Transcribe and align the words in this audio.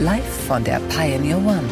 Live 0.00 0.46
von 0.48 0.64
der 0.64 0.80
Pioneer 0.88 1.36
One. 1.36 1.68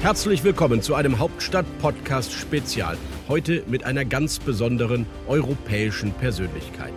Herzlich 0.00 0.44
willkommen 0.44 0.80
zu 0.80 0.94
einem 0.94 1.18
Hauptstadt-Podcast-Spezial. 1.18 2.96
Heute 3.26 3.64
mit 3.66 3.82
einer 3.82 4.04
ganz 4.04 4.38
besonderen 4.38 5.06
europäischen 5.26 6.12
Persönlichkeit. 6.12 6.92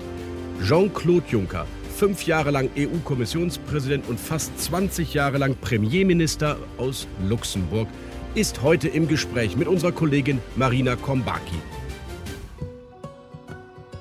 Jean-Claude 0.63 1.25
Juncker, 1.29 1.65
fünf 1.97 2.27
Jahre 2.27 2.51
lang 2.51 2.70
EU-Kommissionspräsident 2.77 4.07
und 4.07 4.20
fast 4.20 4.59
20 4.59 5.15
Jahre 5.15 5.39
lang 5.39 5.55
Premierminister 5.59 6.57
aus 6.77 7.07
Luxemburg, 7.27 7.87
ist 8.35 8.62
heute 8.62 8.87
im 8.87 9.07
Gespräch 9.07 9.57
mit 9.57 9.67
unserer 9.67 9.93
Kollegin 9.93 10.39
Marina 10.55 10.95
Kombaki. 10.95 11.57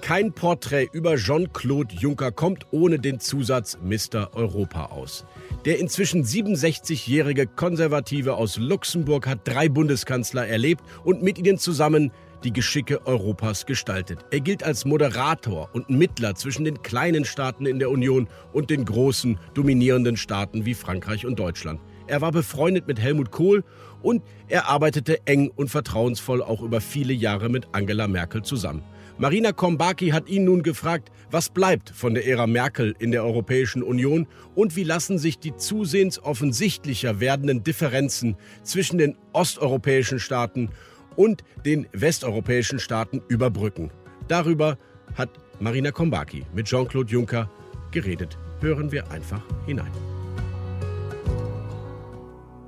Kein 0.04 0.34
Porträt 0.34 0.90
über 0.92 1.16
Jean-Claude 1.16 1.94
Juncker 1.94 2.30
kommt 2.30 2.66
ohne 2.72 2.98
den 2.98 3.20
Zusatz 3.20 3.78
Mr. 3.82 4.34
Europa 4.34 4.90
aus. 4.90 5.24
Der 5.64 5.78
inzwischen 5.78 6.24
67-jährige 6.24 7.46
Konservative 7.46 8.34
aus 8.34 8.58
Luxemburg 8.58 9.26
hat 9.26 9.48
drei 9.48 9.70
Bundeskanzler 9.70 10.46
erlebt 10.46 10.84
und 11.04 11.22
mit 11.22 11.38
ihnen 11.38 11.56
zusammen 11.56 12.12
die 12.44 12.52
Geschicke 12.52 13.06
Europas 13.06 13.64
gestaltet. 13.64 14.26
Er 14.30 14.40
gilt 14.40 14.62
als 14.62 14.84
Moderator 14.84 15.70
und 15.72 15.88
Mittler 15.88 16.34
zwischen 16.34 16.66
den 16.66 16.82
kleinen 16.82 17.24
Staaten 17.24 17.64
in 17.64 17.78
der 17.78 17.88
Union 17.88 18.28
und 18.52 18.68
den 18.68 18.84
großen, 18.84 19.38
dominierenden 19.54 20.18
Staaten 20.18 20.66
wie 20.66 20.74
Frankreich 20.74 21.24
und 21.24 21.38
Deutschland. 21.38 21.80
Er 22.08 22.20
war 22.20 22.30
befreundet 22.30 22.86
mit 22.86 23.00
Helmut 23.00 23.30
Kohl 23.30 23.64
und 24.02 24.22
er 24.48 24.68
arbeitete 24.68 25.26
eng 25.26 25.50
und 25.56 25.70
vertrauensvoll 25.70 26.42
auch 26.42 26.60
über 26.60 26.82
viele 26.82 27.14
Jahre 27.14 27.48
mit 27.48 27.68
Angela 27.72 28.06
Merkel 28.06 28.42
zusammen. 28.42 28.82
Marina 29.16 29.52
Kombaki 29.52 30.08
hat 30.08 30.28
ihn 30.28 30.44
nun 30.44 30.64
gefragt, 30.64 31.12
was 31.30 31.48
bleibt 31.48 31.90
von 31.90 32.14
der 32.14 32.26
Ära 32.26 32.48
Merkel 32.48 32.96
in 32.98 33.12
der 33.12 33.22
Europäischen 33.24 33.84
Union 33.84 34.26
und 34.56 34.74
wie 34.74 34.82
lassen 34.82 35.18
sich 35.18 35.38
die 35.38 35.56
zusehends 35.56 36.18
offensichtlicher 36.18 37.20
werdenden 37.20 37.62
Differenzen 37.62 38.36
zwischen 38.64 38.98
den 38.98 39.16
osteuropäischen 39.32 40.18
Staaten 40.18 40.70
und 41.14 41.44
den 41.64 41.86
westeuropäischen 41.92 42.80
Staaten 42.80 43.22
überbrücken. 43.28 43.92
Darüber 44.26 44.78
hat 45.14 45.30
Marina 45.60 45.92
Kombaki 45.92 46.44
mit 46.52 46.66
Jean-Claude 46.66 47.12
Juncker 47.12 47.48
geredet. 47.92 48.36
Hören 48.60 48.90
wir 48.90 49.08
einfach 49.12 49.42
hinein. 49.64 49.92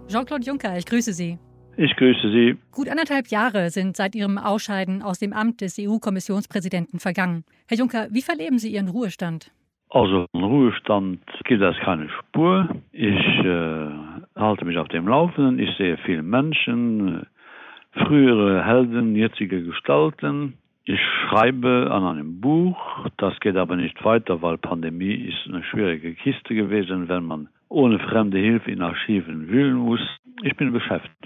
Jean-Claude 0.07 0.45
Juncker, 0.45 0.79
ich 0.79 0.87
grüße 0.87 1.13
Sie. 1.13 1.39
Ich 1.79 1.95
grüße 1.97 2.31
Sie. 2.31 2.57
Gut 2.73 2.89
anderthalb 2.89 3.29
Jahre 3.29 3.69
sind 3.69 3.97
seit 3.97 4.15
Ihrem 4.15 4.39
Ausscheiden 4.39 5.03
aus 5.03 5.19
dem 5.19 5.35
Amt 5.35 5.61
des 5.61 5.79
EU-Kommissionspräsidenten 5.79 7.01
vergangen. 7.01 7.45
Herr 7.69 7.77
Juncker, 7.77 8.09
wie 8.11 8.23
verleben 8.23 8.59
Sie 8.59 8.73
Ihren 8.73 8.89
Ruhestand? 8.89 9.51
Also 9.91 10.27
im 10.33 10.43
Ruhestand 10.43 11.21
gibt 11.45 11.63
es 11.63 11.77
keine 11.79 12.09
Spur. 12.09 12.69
Ich 12.93 13.45
äh, 13.45 13.91
halte 14.35 14.65
mich 14.65 14.79
auf 14.79 14.89
dem 14.89 15.07
Laufenden. 15.07 15.59
Ich 15.59 15.77
sehe 15.77 15.99
viele 15.99 16.23
Menschen, 16.23 17.27
frühere 17.93 18.65
Helden, 18.65 19.15
jetzige 19.15 19.63
Gestalten. 19.63 20.55
Ich 20.85 21.01
schreibe 21.29 21.91
an 21.91 22.05
einem 22.05 22.41
Buch. 22.41 22.79
Das 23.19 23.39
geht 23.41 23.57
aber 23.57 23.77
nicht 23.77 24.03
weiter, 24.03 24.41
weil 24.41 24.57
Pandemie 24.57 25.15
ist 25.15 25.47
eine 25.47 25.63
schwierige 25.65 26.15
Kiste 26.15 26.55
gewesen, 26.55 27.09
wenn 27.09 27.25
man 27.25 27.49
ohne 27.69 27.99
fremde 27.99 28.39
Hilfe 28.39 28.71
in 28.71 28.81
Archiven 28.81 29.49
wühlen 29.49 29.75
muss. 29.75 30.01
Ich 30.43 30.57
bin 30.57 30.73
beschäftigt. 30.73 31.17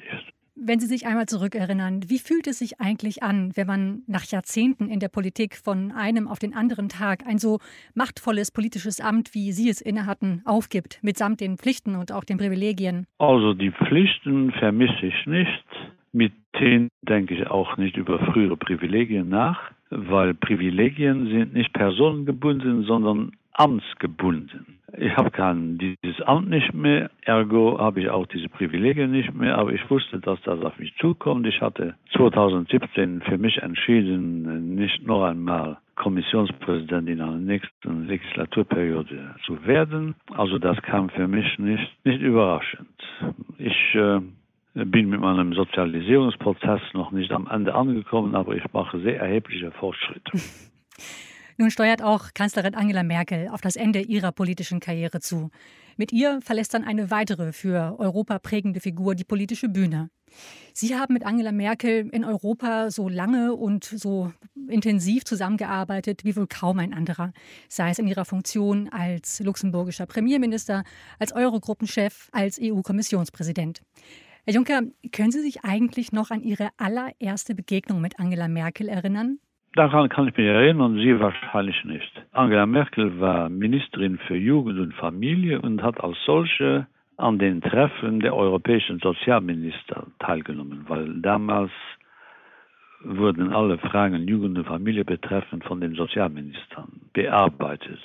Wenn 0.62 0.78
Sie 0.78 0.86
sich 0.86 1.06
einmal 1.06 1.24
zurückerinnern, 1.24 2.02
wie 2.08 2.18
fühlt 2.18 2.46
es 2.46 2.58
sich 2.58 2.82
eigentlich 2.82 3.22
an, 3.22 3.50
wenn 3.54 3.66
man 3.66 4.02
nach 4.06 4.24
Jahrzehnten 4.24 4.90
in 4.90 5.00
der 5.00 5.08
Politik 5.08 5.56
von 5.56 5.90
einem 5.90 6.28
auf 6.28 6.38
den 6.38 6.54
anderen 6.54 6.90
Tag 6.90 7.26
ein 7.26 7.38
so 7.38 7.60
machtvolles 7.94 8.50
politisches 8.52 9.00
Amt, 9.00 9.32
wie 9.32 9.52
Sie 9.52 9.70
es 9.70 9.80
innehatten, 9.80 10.42
aufgibt, 10.44 10.98
mitsamt 11.00 11.40
den 11.40 11.56
Pflichten 11.56 11.94
und 11.96 12.12
auch 12.12 12.24
den 12.24 12.36
Privilegien? 12.36 13.06
Also 13.16 13.54
die 13.54 13.70
Pflichten 13.70 14.52
vermisse 14.52 15.06
ich 15.06 15.26
nicht. 15.26 15.64
Mit 16.12 16.34
denen 16.60 16.90
denke 17.08 17.34
ich 17.36 17.46
auch 17.46 17.78
nicht 17.78 17.96
über 17.96 18.18
frühere 18.26 18.58
Privilegien 18.58 19.30
nach, 19.30 19.58
weil 19.88 20.34
Privilegien 20.34 21.26
sind 21.28 21.54
nicht 21.54 21.72
personengebunden, 21.72 22.82
sondern 22.82 23.32
amtsgebunden. 23.52 24.78
Ich 24.96 25.16
habe 25.16 25.30
kein 25.30 25.78
dieses 25.78 26.20
Amt 26.22 26.50
nicht 26.50 26.74
mehr, 26.74 27.10
ergo 27.22 27.78
habe 27.78 28.00
ich 28.00 28.10
auch 28.10 28.26
diese 28.26 28.48
Privilegien 28.48 29.12
nicht 29.12 29.32
mehr, 29.34 29.56
aber 29.58 29.72
ich 29.72 29.88
wusste, 29.88 30.18
dass 30.18 30.40
das 30.42 30.60
auf 30.62 30.78
mich 30.78 30.94
zukommt. 30.96 31.46
Ich 31.46 31.60
hatte 31.60 31.94
2017 32.16 33.22
für 33.22 33.38
mich 33.38 33.58
entschieden, 33.58 34.74
nicht 34.74 35.06
noch 35.06 35.24
einmal 35.24 35.78
Kommissionspräsident 35.94 37.08
in 37.08 37.20
einer 37.20 37.36
nächsten 37.36 38.06
Legislaturperiode 38.06 39.34
zu 39.44 39.64
werden. 39.66 40.14
Also 40.32 40.58
das 40.58 40.80
kam 40.82 41.10
für 41.10 41.28
mich 41.28 41.58
nicht, 41.58 41.92
nicht 42.04 42.20
überraschend. 42.20 42.88
Ich 43.58 43.94
äh, 43.94 44.20
bin 44.74 45.10
mit 45.10 45.20
meinem 45.20 45.52
Sozialisierungsprozess 45.52 46.80
noch 46.94 47.12
nicht 47.12 47.30
am 47.32 47.46
Ende 47.48 47.74
angekommen, 47.74 48.34
aber 48.34 48.56
ich 48.56 48.64
mache 48.72 48.98
sehr 49.00 49.20
erhebliche 49.20 49.70
Fortschritte. 49.72 50.32
Nun 51.56 51.70
steuert 51.70 52.02
auch 52.02 52.34
Kanzlerin 52.34 52.74
Angela 52.74 53.02
Merkel 53.02 53.48
auf 53.48 53.60
das 53.60 53.76
Ende 53.76 54.00
ihrer 54.00 54.32
politischen 54.32 54.80
Karriere 54.80 55.20
zu. 55.20 55.50
Mit 55.96 56.12
ihr 56.12 56.40
verlässt 56.40 56.74
dann 56.74 56.84
eine 56.84 57.10
weitere 57.10 57.52
für 57.52 57.96
Europa 57.98 58.38
prägende 58.38 58.80
Figur 58.80 59.14
die 59.14 59.24
politische 59.24 59.68
Bühne. 59.68 60.10
Sie 60.72 60.96
haben 60.96 61.12
mit 61.14 61.26
Angela 61.26 61.52
Merkel 61.52 62.08
in 62.10 62.24
Europa 62.24 62.90
so 62.90 63.08
lange 63.08 63.54
und 63.54 63.84
so 63.84 64.32
intensiv 64.68 65.24
zusammengearbeitet 65.24 66.24
wie 66.24 66.36
wohl 66.36 66.46
kaum 66.46 66.78
ein 66.78 66.94
anderer, 66.94 67.32
sei 67.68 67.90
es 67.90 67.98
in 67.98 68.06
ihrer 68.06 68.24
Funktion 68.24 68.88
als 68.88 69.40
luxemburgischer 69.40 70.06
Premierminister, 70.06 70.84
als 71.18 71.32
Eurogruppenchef, 71.32 72.28
als 72.32 72.58
EU-Kommissionspräsident. 72.62 73.82
Herr 74.44 74.54
Juncker, 74.54 74.82
können 75.12 75.32
Sie 75.32 75.42
sich 75.42 75.64
eigentlich 75.64 76.12
noch 76.12 76.30
an 76.30 76.42
Ihre 76.42 76.70
allererste 76.78 77.54
Begegnung 77.54 78.00
mit 78.00 78.18
Angela 78.18 78.48
Merkel 78.48 78.88
erinnern? 78.88 79.38
Daran 79.74 80.08
kann 80.08 80.26
ich 80.28 80.36
mich 80.36 80.46
erinnern, 80.46 80.96
Sie 80.96 81.20
wahrscheinlich 81.20 81.84
nicht. 81.84 82.10
Angela 82.32 82.66
Merkel 82.66 83.20
war 83.20 83.48
Ministerin 83.48 84.18
für 84.18 84.36
Jugend 84.36 84.80
und 84.80 84.94
Familie 84.94 85.60
und 85.60 85.82
hat 85.82 86.02
als 86.02 86.16
solche 86.26 86.86
an 87.16 87.38
den 87.38 87.60
Treffen 87.60 88.20
der 88.20 88.34
europäischen 88.34 88.98
Sozialminister 88.98 90.06
teilgenommen, 90.18 90.86
weil 90.88 91.20
damals 91.20 91.70
wurden 93.02 93.52
alle 93.52 93.78
Fragen 93.78 94.26
Jugend 94.26 94.58
und 94.58 94.66
Familie 94.66 95.04
betreffend 95.04 95.64
von 95.64 95.80
den 95.80 95.94
Sozialministern 95.94 96.88
bearbeitet. 97.12 98.00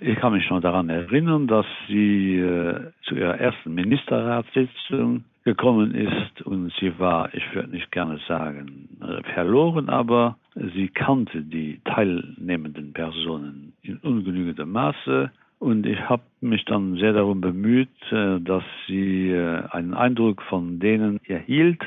Ich 0.00 0.16
kann 0.18 0.34
mich 0.34 0.48
noch 0.50 0.60
daran 0.60 0.88
erinnern, 0.88 1.46
dass 1.46 1.66
sie 1.88 2.38
äh, 2.38 2.92
zu 3.02 3.14
ihrer 3.14 3.38
ersten 3.40 3.74
Ministerratssitzung 3.74 5.24
gekommen 5.48 5.94
ist 5.94 6.42
und 6.44 6.70
sie 6.78 6.98
war, 6.98 7.32
ich 7.32 7.54
würde 7.54 7.70
nicht 7.70 7.90
gerne 7.90 8.20
sagen, 8.28 8.90
äh, 9.00 9.22
verloren, 9.32 9.88
aber 9.88 10.36
sie 10.54 10.88
kannte 10.88 11.40
die 11.40 11.80
teilnehmenden 11.86 12.92
Personen 12.92 13.72
in 13.80 13.96
ungenügendem 13.96 14.70
Maße 14.70 15.30
und 15.58 15.86
ich 15.86 15.98
habe 16.06 16.22
mich 16.42 16.66
dann 16.66 16.96
sehr 16.96 17.14
darum 17.14 17.40
bemüht, 17.40 17.88
äh, 18.12 18.40
dass 18.40 18.62
sie 18.88 19.30
äh, 19.30 19.62
einen 19.70 19.94
Eindruck 19.94 20.42
von 20.42 20.80
denen 20.80 21.18
erhielt, 21.24 21.80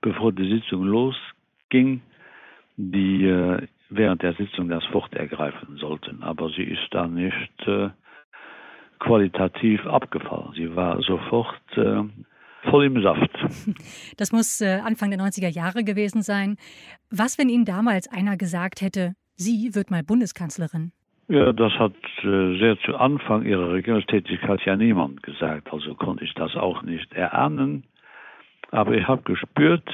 bevor 0.00 0.32
die 0.32 0.48
Sitzung 0.48 0.82
losging, 0.82 2.00
die 2.76 3.58
während 3.90 4.22
der 4.22 4.32
Sitzung 4.32 4.68
das 4.68 4.82
Wort 4.92 5.14
ergreifen 5.14 5.76
sollten. 5.76 6.24
Aber 6.24 6.48
sie 6.48 6.64
ist 6.64 6.88
da 6.90 7.06
nicht 7.06 7.68
qualitativ 8.98 9.86
abgefallen. 9.86 10.52
Sie 10.54 10.74
war 10.74 11.02
sofort 11.02 11.60
voll 12.68 12.84
im 12.86 13.02
Saft. 13.02 13.30
Das 14.16 14.32
muss 14.32 14.60
äh, 14.60 14.80
Anfang 14.84 15.10
der 15.10 15.20
90er 15.20 15.48
Jahre 15.48 15.84
gewesen 15.84 16.22
sein. 16.22 16.56
Was, 17.10 17.38
wenn 17.38 17.48
Ihnen 17.48 17.64
damals 17.64 18.08
einer 18.08 18.36
gesagt 18.36 18.80
hätte, 18.80 19.14
Sie 19.36 19.74
wird 19.74 19.90
mal 19.90 20.02
Bundeskanzlerin? 20.02 20.92
Ja, 21.28 21.52
das 21.52 21.72
hat 21.74 21.94
äh, 22.24 22.58
sehr 22.58 22.76
zu 22.84 22.96
Anfang 22.96 23.46
ihrer 23.46 23.72
Regierungstätigkeit 23.72 24.60
ja 24.66 24.74
niemand 24.74 25.22
gesagt, 25.22 25.72
also 25.72 25.94
konnte 25.94 26.24
ich 26.24 26.34
das 26.34 26.56
auch 26.56 26.82
nicht 26.82 27.12
erahnen. 27.12 27.84
Aber 28.72 28.94
ich 28.94 29.06
habe 29.06 29.22
gespürt, 29.22 29.88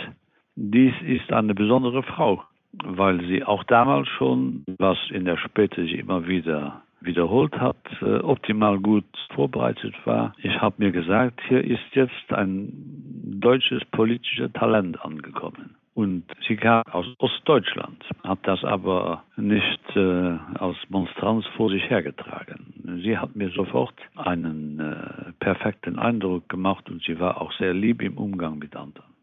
dies 0.54 0.94
ist 1.02 1.30
eine 1.32 1.54
besondere 1.54 2.02
Frau, 2.02 2.42
weil 2.84 3.20
sie 3.26 3.44
auch 3.44 3.64
damals 3.64 4.08
schon, 4.08 4.64
was 4.78 4.96
in 5.10 5.26
der 5.26 5.36
Späte 5.36 5.82
sich 5.82 5.92
immer 5.98 6.26
wieder 6.26 6.82
wiederholt 7.00 7.54
hat, 7.58 7.76
äh, 8.00 8.18
optimal 8.18 8.78
gut 8.78 9.04
vorbereitet 9.34 9.94
war. 10.04 10.34
Ich 10.38 10.60
habe 10.60 10.76
mir 10.78 10.92
gesagt, 10.92 11.40
hier 11.48 11.62
ist 11.62 11.84
jetzt 11.92 12.32
ein 12.32 12.72
deutsches 13.40 13.84
politisches 13.86 14.52
Talent 14.52 15.02
angekommen. 15.04 15.76
Und 15.94 16.24
sie 16.46 16.56
kam 16.56 16.82
aus 16.90 17.06
Ostdeutschland, 17.18 18.04
hat 18.22 18.40
das 18.42 18.62
aber 18.64 19.22
nicht 19.36 19.80
äh, 19.96 20.36
als 20.58 20.76
Monstranz 20.90 21.46
vor 21.56 21.70
sich 21.70 21.88
hergetragen. 21.88 23.00
Sie 23.02 23.16
hat 23.16 23.34
mir 23.34 23.48
sofort 23.48 23.94
einen 24.14 24.78
äh, 24.78 25.32
perfekten 25.40 25.98
Eindruck 25.98 26.50
gemacht 26.50 26.90
und 26.90 27.02
sie 27.02 27.18
war 27.18 27.40
auch 27.40 27.50
sehr 27.52 27.72
lieb 27.72 28.02
im 28.02 28.18
Umgang 28.18 28.58
mit 28.58 28.76
anderen. 28.76 29.15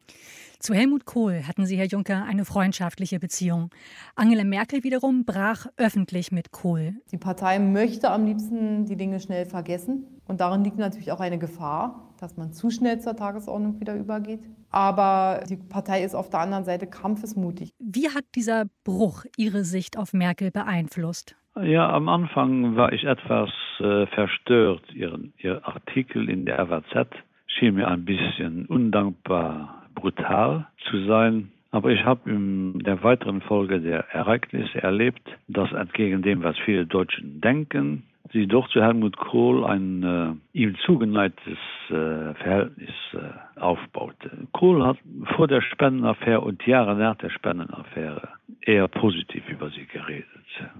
Zu 0.63 0.74
Helmut 0.74 1.04
Kohl 1.04 1.45
hatten 1.45 1.65
Sie, 1.65 1.75
Herr 1.75 1.88
Juncker, 1.88 2.24
eine 2.24 2.45
freundschaftliche 2.45 3.19
Beziehung. 3.19 3.69
Angela 4.15 4.45
Merkel 4.45 4.86
wiederum 4.86 5.25
brach 5.25 5.65
öffentlich 5.75 6.31
mit 6.31 6.54
Kohl. 6.54 6.94
Die 7.12 7.18
Partei 7.18 7.60
möchte 7.60 8.10
am 8.10 8.25
liebsten 8.25 8.86
die 8.86 8.95
Dinge 8.95 9.19
schnell 9.19 9.45
vergessen. 9.45 10.06
Und 10.25 10.39
darin 10.39 10.63
liegt 10.63 10.77
natürlich 10.77 11.12
auch 11.12 11.19
eine 11.19 11.38
Gefahr, 11.38 12.13
dass 12.18 12.38
man 12.38 12.54
zu 12.54 12.69
schnell 12.69 13.01
zur 13.01 13.13
Tagesordnung 13.18 13.81
wieder 13.81 13.94
übergeht. 13.94 14.39
Aber 14.69 15.44
die 15.50 15.57
Partei 15.57 16.01
ist 16.01 16.15
auf 16.15 16.30
der 16.30 16.39
anderen 16.39 16.63
Seite 16.63 16.88
kampfesmutig. 16.88 17.74
Wie 17.80 18.07
hat 18.07 18.24
dieser 18.33 18.63
Bruch 18.86 19.25
Ihre 19.36 19.65
Sicht 19.65 19.98
auf 19.98 20.13
Merkel 20.13 20.50
beeinflusst? 20.50 21.36
Ja, 21.62 21.92
am 21.92 22.07
Anfang 22.07 22.77
war 22.77 22.94
ich 22.94 23.04
etwas 23.04 23.50
äh, 23.81 24.07
verstört. 24.07 24.83
Ihren, 24.94 25.33
Ihr 25.39 25.68
Artikel 25.68 26.30
in 26.30 26.45
der 26.45 26.65
FAZ 26.65 27.10
schien 27.48 27.75
mir 27.75 27.89
ein 27.89 28.06
bisschen 28.06 28.65
undankbar 28.68 29.82
brutal 29.95 30.67
zu 30.89 31.05
sein. 31.05 31.51
Aber 31.71 31.89
ich 31.89 32.05
habe 32.05 32.29
in 32.29 32.79
der 32.79 33.01
weiteren 33.03 33.41
Folge 33.41 33.81
der 33.81 34.07
Ereignisse 34.13 34.81
erlebt, 34.81 35.27
dass 35.47 35.71
entgegen 35.71 36.21
dem, 36.21 36.43
was 36.43 36.57
viele 36.59 36.85
Deutschen 36.85 37.41
denken, 37.41 38.03
sie 38.31 38.47
doch 38.47 38.67
zu 38.69 38.81
Helmut 38.81 39.17
Kohl 39.17 39.65
ein 39.65 40.03
äh, 40.03 40.57
ihm 40.57 40.75
zugeneigtes 40.85 41.57
äh, 41.89 42.33
Verhältnis 42.35 42.93
äh, 43.13 43.52
aufbaute. 43.57 44.47
Kohl 44.51 44.85
hat 44.85 44.97
vor 45.35 45.47
der 45.47 45.61
Spendenaffäre 45.61 46.41
und 46.41 46.65
Jahre 46.65 46.95
nach 46.95 47.15
der 47.17 47.29
Spendenaffäre 47.29 48.29
eher 48.61 48.88
positiv 48.88 49.47
über 49.50 49.69
sie 49.69 49.85
geredet. 49.85 50.27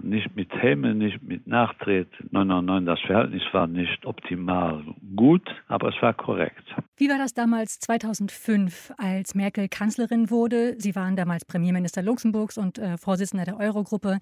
Nicht 0.00 0.34
mit 0.36 0.50
Häme, 0.62 0.94
nicht 0.94 1.22
mit 1.22 1.46
nein, 1.46 1.66
nein, 2.30 2.86
das 2.86 3.00
Verhältnis 3.00 3.42
war 3.52 3.66
nicht 3.66 4.06
optimal 4.06 4.84
gut, 5.16 5.48
aber 5.68 5.88
es 5.88 6.00
war 6.00 6.14
korrekt. 6.14 6.62
Wie 6.96 7.08
war 7.08 7.18
das 7.18 7.34
damals 7.34 7.80
2005, 7.80 8.92
als 8.98 9.34
Merkel 9.34 9.68
Kanzlerin 9.68 10.30
wurde? 10.30 10.76
Sie 10.78 10.94
waren 10.94 11.16
damals 11.16 11.44
Premierminister 11.44 12.02
Luxemburgs 12.02 12.56
und 12.56 12.78
äh, 12.78 12.96
Vorsitzender 12.98 13.44
der 13.44 13.58
Eurogruppe. 13.58 14.18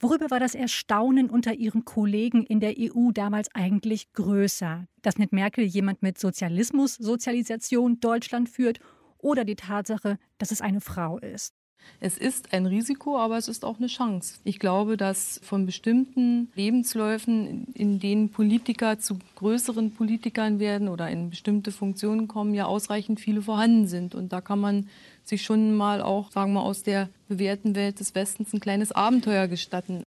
Worüber 0.00 0.30
war 0.30 0.38
das 0.40 0.54
Erstaunen 0.54 1.30
unter 1.30 1.54
Ihren 1.54 1.84
Kollegen 1.84 2.44
in 2.44 2.60
der 2.60 2.74
EU 2.78 3.10
damals 3.12 3.48
eigentlich 3.54 4.12
größer? 4.12 4.86
Dass 5.02 5.16
mit 5.16 5.32
Merkel 5.32 5.64
jemand 5.64 6.02
mit 6.02 6.18
Sozialismus, 6.18 6.96
Sozialisation 6.96 7.89
Deutschland 7.98 8.48
führt 8.48 8.78
oder 9.18 9.44
die 9.44 9.56
Tatsache, 9.56 10.18
dass 10.38 10.52
es 10.52 10.60
eine 10.60 10.80
Frau 10.80 11.18
ist? 11.18 11.54
Es 11.98 12.16
ist 12.16 12.52
ein 12.52 12.66
Risiko, 12.66 13.18
aber 13.18 13.36
es 13.36 13.48
ist 13.48 13.64
auch 13.64 13.78
eine 13.78 13.86
Chance. 13.86 14.40
Ich 14.44 14.58
glaube, 14.58 14.96
dass 14.96 15.40
von 15.42 15.66
bestimmten 15.66 16.50
Lebensläufen, 16.54 17.66
in 17.74 17.98
denen 17.98 18.30
Politiker 18.30 18.98
zu 18.98 19.18
größeren 19.36 19.92
Politikern 19.94 20.60
werden 20.60 20.88
oder 20.88 21.08
in 21.10 21.30
bestimmte 21.30 21.72
Funktionen 21.72 22.28
kommen, 22.28 22.54
ja 22.54 22.66
ausreichend 22.66 23.20
viele 23.20 23.42
vorhanden 23.42 23.86
sind. 23.86 24.14
Und 24.14 24.32
da 24.32 24.40
kann 24.40 24.60
man 24.60 24.88
sich 25.22 25.42
schon 25.42 25.76
mal 25.76 26.00
auch, 26.00 26.30
sagen 26.30 26.52
wir, 26.52 26.62
aus 26.62 26.82
der 26.82 27.08
bewährten 27.28 27.74
Welt 27.74 28.00
des 28.00 28.14
Westens 28.14 28.52
ein 28.52 28.60
kleines 28.60 28.92
Abenteuer 28.92 29.46
gestatten. 29.46 30.02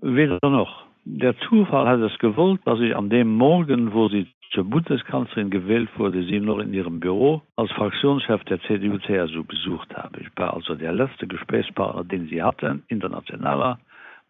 Weder 0.00 0.38
noch. 0.42 0.84
Der 1.04 1.34
Zufall 1.48 1.88
hat 1.88 2.00
es 2.00 2.18
gewollt, 2.18 2.60
dass 2.66 2.80
ich 2.80 2.94
an 2.94 3.08
dem 3.08 3.34
Morgen, 3.34 3.94
wo 3.94 4.08
sie 4.10 4.26
zur 4.50 4.64
Bundeskanzlerin 4.64 5.50
gewählt 5.50 5.90
wurde, 5.96 6.22
sie 6.24 6.40
noch 6.40 6.58
in 6.58 6.72
ihrem 6.72 7.00
Büro 7.00 7.42
als 7.56 7.70
Fraktionschef 7.72 8.42
der 8.44 8.60
CDU-CSU 8.62 9.44
besucht 9.44 9.94
habe. 9.96 10.20
Ich 10.20 10.28
war 10.36 10.54
also 10.54 10.74
der 10.74 10.92
letzte 10.92 11.26
Gesprächspartner, 11.26 12.04
den 12.04 12.28
sie 12.28 12.42
hatte, 12.42 12.80
internationaler, 12.88 13.78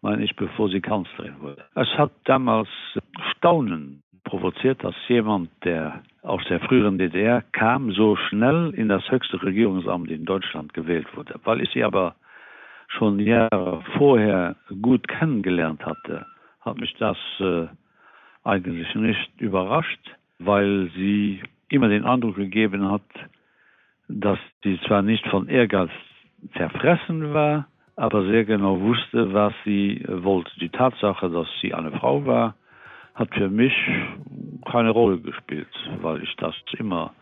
meine 0.01 0.23
ich, 0.23 0.35
bevor 0.35 0.69
sie 0.69 0.81
Kanzlerin 0.81 1.39
wurde. 1.39 1.63
Es 1.75 1.87
hat 1.97 2.11
damals 2.25 2.69
Staunen 3.35 4.03
provoziert, 4.23 4.83
dass 4.83 4.95
jemand, 5.07 5.49
der 5.63 6.01
aus 6.21 6.43
der 6.49 6.59
früheren 6.59 6.97
DDR 6.97 7.43
kam, 7.51 7.91
so 7.91 8.15
schnell 8.15 8.73
in 8.75 8.89
das 8.89 9.09
höchste 9.09 9.41
Regierungsamt 9.41 10.11
in 10.11 10.25
Deutschland 10.25 10.73
gewählt 10.73 11.07
wurde. 11.15 11.39
Weil 11.43 11.61
ich 11.61 11.69
sie 11.71 11.83
aber 11.83 12.15
schon 12.87 13.19
Jahre 13.19 13.81
vorher 13.97 14.55
gut 14.81 15.07
kennengelernt 15.07 15.85
hatte, 15.85 16.25
hat 16.61 16.77
mich 16.77 16.93
das 16.95 17.17
äh, 17.39 17.67
eigentlich 18.43 18.93
nicht 18.95 19.29
überrascht, 19.39 19.99
weil 20.39 20.89
sie 20.95 21.41
immer 21.69 21.89
den 21.89 22.05
Eindruck 22.05 22.35
gegeben 22.35 22.89
hat, 22.89 23.01
dass 24.07 24.39
sie 24.63 24.79
zwar 24.87 25.01
nicht 25.01 25.25
von 25.27 25.47
Ehrgeiz 25.47 25.91
zerfressen 26.55 27.33
war, 27.33 27.67
aber 27.95 28.25
sehr 28.25 28.45
genau 28.45 28.79
wusste, 28.79 29.33
was 29.33 29.53
sie 29.65 30.03
wollte. 30.07 30.51
Die 30.59 30.69
Tatsache, 30.69 31.29
dass 31.29 31.47
sie 31.61 31.73
eine 31.73 31.91
Frau 31.91 32.25
war, 32.25 32.55
hat 33.13 33.33
für 33.33 33.49
mich 33.49 33.73
keine 34.71 34.91
Rolle 34.91 35.19
gespielt, 35.19 35.67
weil 36.01 36.23
ich 36.23 36.33
das 36.37 36.55
immer 36.77 37.13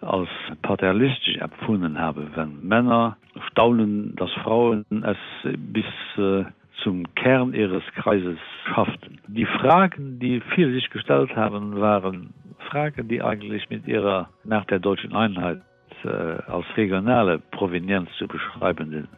als 0.00 0.28
paternalistisch 0.62 1.36
empfunden 1.38 1.98
habe, 1.98 2.30
wenn 2.36 2.66
Männer 2.66 3.16
staunen, 3.50 4.14
dass 4.14 4.30
Frauen 4.44 4.84
es 5.02 5.16
bis 5.58 5.84
äh, 6.16 6.44
zum 6.82 7.12
Kern 7.14 7.54
ihres 7.54 7.82
Kreises 7.96 8.38
schafften. 8.66 9.20
Die 9.26 9.46
Fragen, 9.46 10.18
die 10.18 10.40
viele 10.54 10.72
sich 10.72 10.90
gestellt 10.90 11.34
haben, 11.36 11.80
waren 11.80 12.32
Fragen, 12.70 13.08
die 13.08 13.22
eigentlich 13.22 13.68
mit 13.70 13.86
ihrer 13.86 14.28
nach 14.44 14.64
der 14.66 14.78
deutschen 14.78 15.14
Einheit 15.14 15.60
äh, 16.04 16.08
als 16.08 16.66
regionale 16.76 17.38
Provenienz 17.38 18.10
zu 18.18 18.28
beschreibenden 18.28 19.08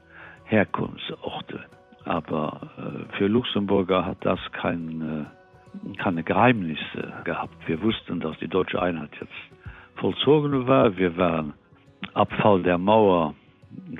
Herkunftsorte. 0.45 1.61
Aber 2.05 2.71
äh, 2.79 3.17
für 3.17 3.27
Luxemburger 3.27 4.05
hat 4.05 4.19
das 4.21 4.41
kein, 4.53 5.27
äh, 5.95 5.97
keine 5.99 6.23
Geheimnisse 6.23 7.12
gehabt. 7.25 7.57
Wir 7.67 7.83
wussten, 7.83 8.21
dass 8.21 8.39
die 8.39 8.49
deutsche 8.49 8.81
Einheit 8.81 9.11
jetzt 9.21 9.33
vollzogen 9.97 10.67
war. 10.67 10.97
Wir 10.97 11.17
waren 11.17 11.55
Abfall 12.15 12.62
der 12.62 12.79
Mauer 12.79 13.35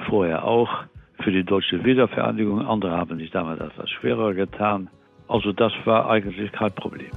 vorher 0.09 0.45
auch 0.45 0.85
für 1.23 1.33
die 1.33 1.45
deutsche 1.45 1.85
Wiedervereinigung. 1.85 2.67
Andere 2.67 2.93
haben 2.93 3.19
sich 3.19 3.31
damals 3.31 3.61
etwas 3.61 3.91
schwerer 3.91 4.35
getan. 4.35 4.89
Also 5.29 5.53
das 5.53 5.73
war 5.85 6.11
eigentlich 6.11 6.51
kein 6.53 6.73
Problem. 6.73 7.11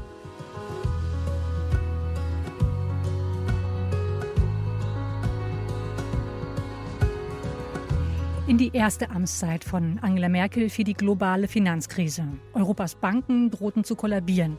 In 8.45 8.57
die 8.57 8.71
erste 8.73 9.09
Amtszeit 9.09 9.63
von 9.63 9.99
Angela 10.01 10.27
Merkel 10.27 10.69
fiel 10.69 10.83
die 10.83 10.93
globale 10.93 11.47
Finanzkrise. 11.47 12.27
Europas 12.53 12.93
Banken 12.93 13.49
drohten 13.49 13.85
zu 13.85 13.95
kollabieren. 13.95 14.57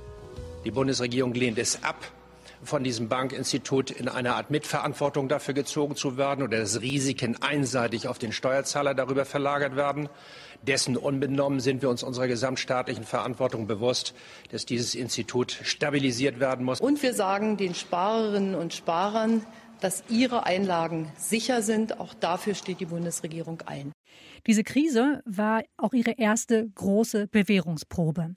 Die 0.65 0.71
Bundesregierung 0.71 1.35
lehnt 1.35 1.59
es 1.59 1.85
ab, 1.85 1.97
von 2.64 2.85
diesem 2.85 3.09
Bankinstitut 3.09 3.90
in 3.90 4.09
eine 4.09 4.35
Art 4.35 4.50
Mitverantwortung 4.50 5.28
dafür 5.28 5.54
gezogen 5.54 5.97
zu 5.97 6.16
werden 6.16 6.42
oder 6.42 6.59
dass 6.59 6.80
Risiken 6.80 7.37
einseitig 7.42 8.09
auf 8.09 8.18
den 8.18 8.33
Steuerzahler 8.33 8.94
darüber 8.94 9.25
verlagert 9.25 9.76
werden. 9.76 10.09
Dessen 10.62 10.97
unbenommen 10.97 11.61
sind 11.61 11.83
wir 11.83 11.90
uns 11.90 12.02
unserer 12.02 12.26
gesamtstaatlichen 12.26 13.04
Verantwortung 13.04 13.66
bewusst, 13.66 14.14
dass 14.50 14.64
dieses 14.64 14.94
Institut 14.94 15.59
stabilisiert 15.62 16.40
werden 16.40 16.64
muss. 16.64 16.80
Und 16.80 17.02
wir 17.02 17.14
sagen 17.14 17.56
den 17.56 17.75
Sparerinnen 17.75 18.54
und 18.54 18.73
Sparern, 18.73 19.44
dass 19.80 20.04
ihre 20.09 20.47
Einlagen 20.47 21.12
sicher 21.16 21.61
sind. 21.61 22.00
Auch 22.00 22.14
dafür 22.14 22.54
steht 22.54 22.80
die 22.80 22.87
Bundesregierung 22.87 23.62
ein. 23.66 23.92
Diese 24.47 24.64
Krise 24.64 25.23
war 25.26 25.62
auch 25.76 25.92
ihre 25.92 26.12
erste 26.12 26.68
große 26.75 27.26
Bewährungsprobe. 27.26 28.35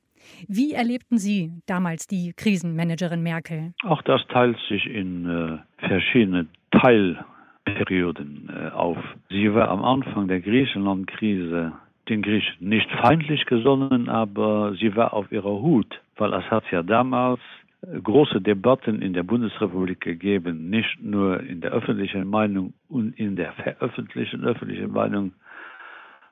Wie 0.47 0.73
erlebten 0.73 1.17
Sie 1.17 1.51
damals 1.65 2.07
die 2.07 2.33
Krisenmanagerin 2.35 3.21
Merkel? 3.23 3.73
Auch 3.83 4.01
das 4.03 4.25
teilt 4.27 4.57
sich 4.69 4.85
in 4.85 5.25
äh, 5.25 5.87
verschiedene 5.87 6.47
Teilperioden 6.71 8.49
äh, 8.49 8.69
auf. 8.69 8.97
Sie 9.29 9.53
war 9.53 9.69
am 9.69 9.83
Anfang 9.83 10.27
der 10.27 10.41
Griechenland-Krise 10.41 11.73
den 12.09 12.21
Griechen 12.21 12.55
nicht 12.59 12.89
feindlich 13.01 13.45
gesonnen, 13.45 14.09
aber 14.09 14.73
sie 14.79 14.95
war 14.95 15.13
auf 15.13 15.31
ihrer 15.31 15.61
Hut, 15.61 15.99
weil 16.15 16.33
es 16.33 16.45
hat 16.49 16.63
ja 16.71 16.83
damals 16.83 17.39
äh, 17.81 17.99
große 17.99 18.41
Debatten 18.41 19.01
in 19.01 19.13
der 19.13 19.23
Bundesrepublik 19.23 20.01
gegeben, 20.01 20.69
nicht 20.69 21.01
nur 21.01 21.41
in 21.41 21.61
der 21.61 21.71
öffentlichen 21.71 22.27
Meinung 22.27 22.73
und 22.89 23.17
in 23.19 23.35
der 23.35 23.53
veröffentlichten 23.53 24.43
öffentlichen 24.45 24.91
Meinung, 24.91 25.33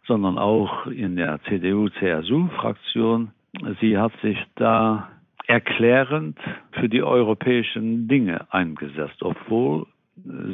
sondern 0.07 0.37
auch 0.37 0.87
in 0.87 1.15
der 1.15 1.39
CDU-CSU-Fraktion 1.43 3.31
sie 3.79 3.97
hat 3.97 4.13
sich 4.21 4.37
da 4.55 5.09
erklärend 5.47 6.37
für 6.71 6.89
die 6.89 7.03
europäischen 7.03 8.07
Dinge 8.07 8.45
eingesetzt, 8.51 9.21
obwohl 9.21 9.85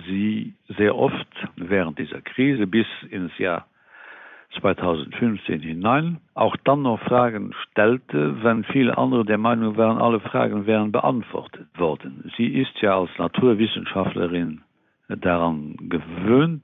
sie 0.08 0.54
sehr 0.78 0.96
oft 0.96 1.28
während 1.56 2.00
dieser 2.00 2.22
Krise 2.22 2.68
bis 2.68 2.88
ins 3.10 3.38
Jahr 3.38 3.68
2015 4.60 5.62
hinein 5.62 6.20
auch 6.34 6.58
dann 6.66 6.82
noch 6.82 7.00
Fragen 7.02 7.54
stellte, 7.72 8.44
wenn 8.44 8.66
viele 8.66 8.98
andere 8.98 9.24
der 9.24 9.38
Meinung 9.38 9.78
waren, 9.78 9.98
alle 9.98 10.20
Fragen 10.20 10.66
wären 10.66 10.92
beantwortet 10.92 11.68
worden. 11.78 12.32
Sie 12.36 12.48
ist 12.48 12.82
ja 12.82 13.00
als 13.00 13.12
Naturwissenschaftlerin 13.18 14.62
daran 15.08 15.76
gewöhnt 15.90 16.64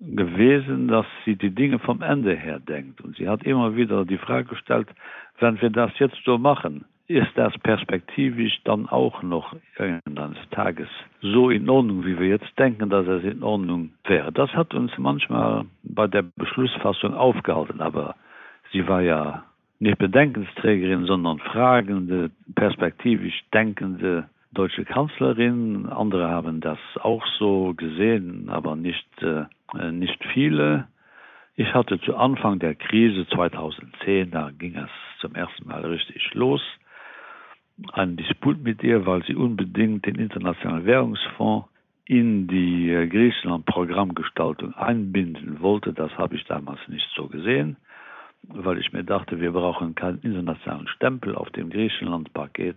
gewesen, 0.00 0.88
dass 0.88 1.06
sie 1.24 1.36
die 1.36 1.50
Dinge 1.50 1.78
vom 1.78 2.02
Ende 2.02 2.34
her 2.34 2.60
denkt. 2.60 3.00
Und 3.00 3.16
sie 3.16 3.28
hat 3.28 3.42
immer 3.42 3.76
wieder 3.76 4.04
die 4.04 4.18
Frage 4.18 4.48
gestellt, 4.48 4.88
wenn 5.40 5.60
wir 5.60 5.70
das 5.70 5.90
jetzt 5.98 6.18
so 6.24 6.38
machen, 6.38 6.84
ist 7.08 7.30
das 7.36 7.56
perspektivisch 7.60 8.60
dann 8.64 8.86
auch 8.86 9.22
noch 9.22 9.56
irgendeines 9.78 10.36
Tages 10.50 10.88
so 11.22 11.48
in 11.48 11.68
Ordnung, 11.68 12.04
wie 12.04 12.18
wir 12.18 12.28
jetzt 12.28 12.58
denken, 12.58 12.90
dass 12.90 13.06
es 13.06 13.24
in 13.24 13.42
Ordnung 13.42 13.90
wäre. 14.04 14.30
Das 14.30 14.52
hat 14.52 14.74
uns 14.74 14.92
manchmal 14.98 15.64
bei 15.82 16.06
der 16.06 16.22
Beschlussfassung 16.36 17.14
aufgehalten, 17.14 17.80
aber 17.80 18.14
sie 18.72 18.86
war 18.86 19.00
ja 19.00 19.44
nicht 19.80 19.98
Bedenkensträgerin, 19.98 21.06
sondern 21.06 21.38
fragende, 21.38 22.30
perspektivisch 22.54 23.42
denkende 23.54 24.28
deutsche 24.52 24.84
Kanzlerin. 24.84 25.86
Andere 25.86 26.28
haben 26.28 26.60
das 26.60 26.78
auch 27.00 27.24
so 27.38 27.74
gesehen, 27.76 28.48
aber 28.48 28.76
nicht, 28.76 29.06
äh, 29.22 29.90
nicht 29.92 30.22
viele. 30.32 30.88
Ich 31.54 31.74
hatte 31.74 32.00
zu 32.00 32.16
Anfang 32.16 32.58
der 32.58 32.74
Krise 32.74 33.26
2010, 33.28 34.30
da 34.30 34.50
ging 34.50 34.76
es 34.76 34.90
zum 35.20 35.34
ersten 35.34 35.68
Mal 35.68 35.84
richtig 35.84 36.34
los 36.34 36.62
einen 37.92 38.16
Disput 38.16 38.62
mit 38.62 38.82
ihr, 38.82 39.06
weil 39.06 39.22
sie 39.24 39.34
unbedingt 39.34 40.06
den 40.06 40.16
Internationalen 40.16 40.84
Währungsfonds 40.84 41.68
in 42.04 42.48
die 42.48 42.90
äh, 42.90 43.06
Griechenland-Programmgestaltung 43.06 44.74
einbinden 44.74 45.60
wollte. 45.60 45.92
Das 45.92 46.10
habe 46.16 46.36
ich 46.36 46.44
damals 46.44 46.80
nicht 46.88 47.08
so 47.14 47.28
gesehen, 47.28 47.76
weil 48.42 48.78
ich 48.78 48.92
mir 48.92 49.04
dachte, 49.04 49.40
wir 49.40 49.52
brauchen 49.52 49.94
keinen 49.94 50.18
internationalen 50.20 50.88
Stempel 50.88 51.34
auf 51.34 51.50
dem 51.50 51.70
Griechenland-Paket. 51.70 52.76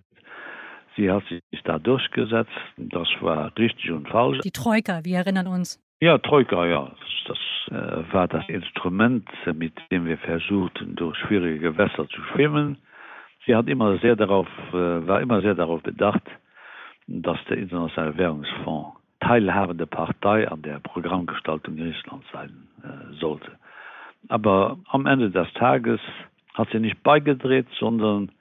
Sie 0.96 1.10
hat 1.10 1.24
sich 1.28 1.64
da 1.64 1.80
durchgesetzt. 1.80 2.52
Das 2.78 3.08
war 3.22 3.52
richtig 3.58 3.92
und 3.92 4.08
falsch. 4.08 4.40
Die 4.40 4.52
Troika, 4.52 5.04
wir 5.04 5.18
erinnern 5.18 5.48
uns. 5.48 5.80
Ja, 6.00 6.18
Troika, 6.18 6.66
ja. 6.66 6.92
Das, 7.28 7.38
äh, 7.68 8.14
war 8.14 8.28
das 8.28 8.48
Instrument, 8.50 9.30
mit 9.54 9.74
dem 9.92 10.06
wir 10.06 10.18
versuchten, 10.18 10.96
durch 10.96 11.18
schwierige 11.20 11.60
Gewässer 11.60 12.08
zu 12.10 12.22
schwimmen 12.34 12.78
sie 13.46 13.56
hat 13.56 13.68
immer 13.68 13.98
sehr 14.00 14.16
darauf 14.16 14.48
äh, 14.74 15.08
war 15.08 15.22
immer 15.22 15.42
sehr 15.42 15.56
darauf 15.56 15.82
bedacht 15.82 16.24
dass 17.08 17.38
der 17.50 17.58
internationale 17.58 18.18
währungsfonds 18.18 18.98
teilhabende 19.20 19.86
partei 19.86 20.48
an 20.48 20.62
der 20.62 20.80
programmgestaltung 20.80 21.76
griechenland 21.76 22.24
sein 22.32 22.68
äh, 22.84 23.14
sollte 23.20 23.52
aber 24.28 24.78
am 24.90 25.06
ende 25.06 25.32
des 25.32 25.52
tages 25.54 26.00
hat 26.54 26.70
sie 26.72 26.80
nicht 26.80 27.02
beigedreht 27.04 27.68
sondern 27.80 28.32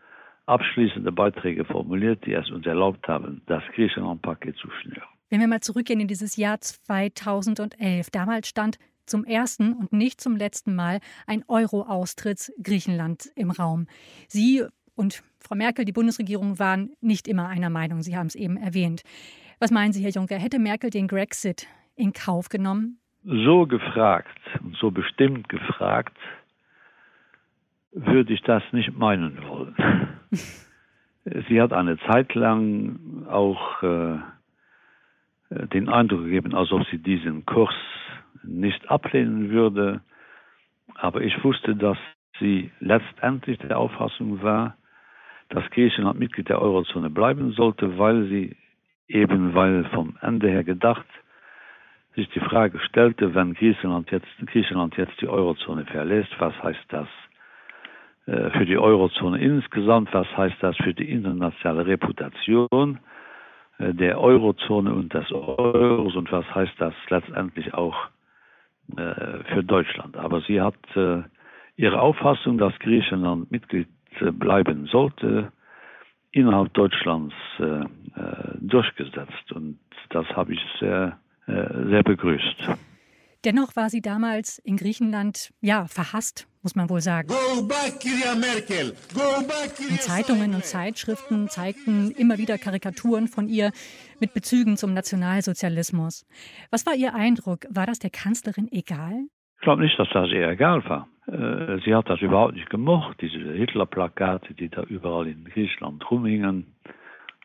abschließende 0.51 1.13
beiträge 1.13 1.65
formuliert 1.65 2.27
die 2.27 2.33
es 2.33 2.51
uns 2.51 2.67
erlaubt 2.67 3.07
haben 3.09 3.43
das 3.47 3.63
griechenland 3.75 4.23
paket 4.23 4.57
zu 4.57 4.69
schnüren 4.81 5.09
wenn 5.31 5.41
wir 5.41 5.49
mal 5.49 5.61
zurückgehen 5.61 6.01
in 6.01 6.09
dieses 6.09 6.37
jahr 6.37 6.61
2011 6.61 8.11
damals 8.11 8.49
stand 8.49 8.79
zum 9.11 9.25
ersten 9.25 9.73
und 9.73 9.93
nicht 9.93 10.21
zum 10.21 10.37
letzten 10.37 10.75
Mal 10.75 11.01
ein 11.27 11.45
Euro-Austritts 11.49 12.53
Griechenland 12.63 13.29
im 13.35 13.51
Raum. 13.51 13.87
Sie 14.29 14.65
und 14.95 15.23
Frau 15.41 15.57
Merkel, 15.57 15.85
die 15.85 15.93
Bundesregierung 15.93 16.59
waren 16.59 16.91
nicht 17.01 17.27
immer 17.27 17.49
einer 17.49 17.71
Meinung. 17.71 18.03
Sie 18.03 18.17
haben 18.17 18.27
es 18.27 18.35
eben 18.35 18.57
erwähnt. 18.57 19.03
Was 19.59 19.71
meinen 19.71 19.93
Sie, 19.93 20.03
Herr 20.03 20.11
Juncker? 20.11 20.37
Hätte 20.37 20.59
Merkel 20.59 20.91
den 20.91 21.09
Grexit 21.09 21.67
in 21.97 22.13
Kauf 22.13 22.49
genommen? 22.49 22.99
So 23.25 23.67
gefragt 23.67 24.39
und 24.63 24.77
so 24.77 24.91
bestimmt 24.91 25.49
gefragt, 25.49 26.17
würde 27.93 28.33
ich 28.33 28.43
das 28.43 28.63
nicht 28.73 28.97
meinen 28.97 29.39
wollen. 29.49 29.75
Sie 31.49 31.61
hat 31.61 31.73
eine 31.73 31.99
Zeit 31.99 32.35
lang 32.35 33.27
auch 33.29 33.83
äh, 33.83 34.19
den 35.51 35.89
Eindruck 35.89 36.25
gegeben, 36.25 36.55
als 36.55 36.73
ob 36.73 36.87
sie 36.87 36.99
diesen 36.99 37.45
Kurs 37.45 37.75
nicht 38.43 38.89
ablehnen 38.91 39.51
würde. 39.51 40.01
Aber 40.95 41.21
ich 41.21 41.45
wusste, 41.45 41.77
dass 41.77 41.99
sie 42.39 42.71
letztendlich 42.81 43.59
der 43.59 43.79
Auffassung 43.79 44.43
war, 44.43 44.77
dass 45.51 45.69
Griechenland 45.71 46.19
Mitglied 46.19 46.49
der 46.49 46.63
Eurozone 46.63 47.11
bleiben 47.11 47.53
sollte, 47.53 47.99
weil 47.99 48.29
sie 48.29 48.57
eben 49.09 49.55
weil 49.55 49.85
vom 49.87 50.17
Ende 50.23 50.49
her 50.49 50.65
gedacht 50.65 51.07
sich 52.15 52.29
die 52.31 52.41
Frage 52.41 52.79
stellte, 52.81 53.35
wenn 53.35 53.55
Griechenland 53.55 54.11
jetzt, 54.11 54.27
Griechenland 54.47 54.97
jetzt 54.97 55.21
die 55.21 55.29
Eurozone 55.29 55.85
verlässt, 55.85 56.31
was 56.39 56.55
heißt 56.63 56.85
das 56.89 57.09
für 58.27 58.65
die 58.65 58.79
Eurozone 58.79 59.39
insgesamt, 59.41 60.13
was 60.13 60.27
heißt 60.37 60.57
das 60.61 60.77
für 60.77 60.95
die 60.95 61.11
internationale 61.11 61.87
Reputation 61.87 63.01
äh, 63.79 63.95
der 63.95 64.21
Eurozone 64.21 64.93
und 64.93 65.13
des 65.15 65.33
Euros 65.33 66.15
und 66.15 66.31
was 66.31 66.47
heißt 66.55 66.75
das 66.79 66.95
letztendlich 67.09 67.75
auch 67.75 67.97
äh, 68.97 69.43
für 69.53 69.65
Deutschland. 69.65 70.17
Aber 70.17 70.43
sie 70.43 70.61
hat 70.61 70.77
ihre 71.77 72.01
Auffassung, 72.01 72.59
dass 72.59 72.79
Griechenland 72.79 73.51
Mitglied 73.51 73.89
bleiben 74.39 74.87
sollte 74.87 75.53
innerhalb 76.33 76.73
Deutschlands 76.75 77.35
äh, 77.59 77.65
äh, 77.65 77.87
durchgesetzt 78.61 79.53
und 79.53 79.79
das 80.11 80.27
habe 80.29 80.55
ich 80.55 80.61
sehr, 80.79 81.19
äh, 81.47 81.89
sehr 81.89 82.03
begrüßt. 82.03 82.57
Dennoch 83.45 83.75
war 83.75 83.89
sie 83.89 84.01
damals 84.01 84.59
in 84.59 84.77
Griechenland 84.77 85.53
ja 85.61 85.87
verhasst, 85.87 86.47
muss 86.63 86.75
man 86.75 86.91
wohl 86.91 87.01
sagen. 87.01 87.29
Back, 87.69 88.01
Zeitungen 90.01 90.55
und 90.55 90.65
Zeitschriften 90.65 91.49
zeigten 91.49 92.11
immer 92.13 92.39
wieder 92.39 92.59
Karikaturen 92.59 93.29
von 93.29 93.49
ihr 93.49 93.73
mit 94.21 94.35
Bezügen 94.35 94.77
zum 94.77 94.95
Nationalsozialismus. 94.95 96.27
Was 96.71 96.87
war 96.87 96.95
Ihr 96.95 97.15
Eindruck? 97.15 97.67
War 97.71 97.87
das 97.87 97.99
der 97.99 98.11
Kanzlerin 98.11 98.69
egal? 98.71 99.27
Ich 99.57 99.63
glaube 99.63 99.83
nicht, 99.83 99.99
dass 99.99 100.09
das 100.13 100.31
ihr 100.31 100.49
egal 100.49 100.83
war. 100.89 101.07
Äh, 101.27 101.81
sie 101.85 101.95
hat 101.95 102.09
das 102.09 102.21
überhaupt 102.23 102.55
nicht 102.55 102.71
gemocht, 102.71 103.19
diese 103.21 103.37
Hitlerplakate, 103.53 104.55
die 104.55 104.71
da 104.71 104.83
überall 104.85 105.29
in 105.29 105.45
Griechenland 105.45 106.11
rumhingen. 106.11 106.75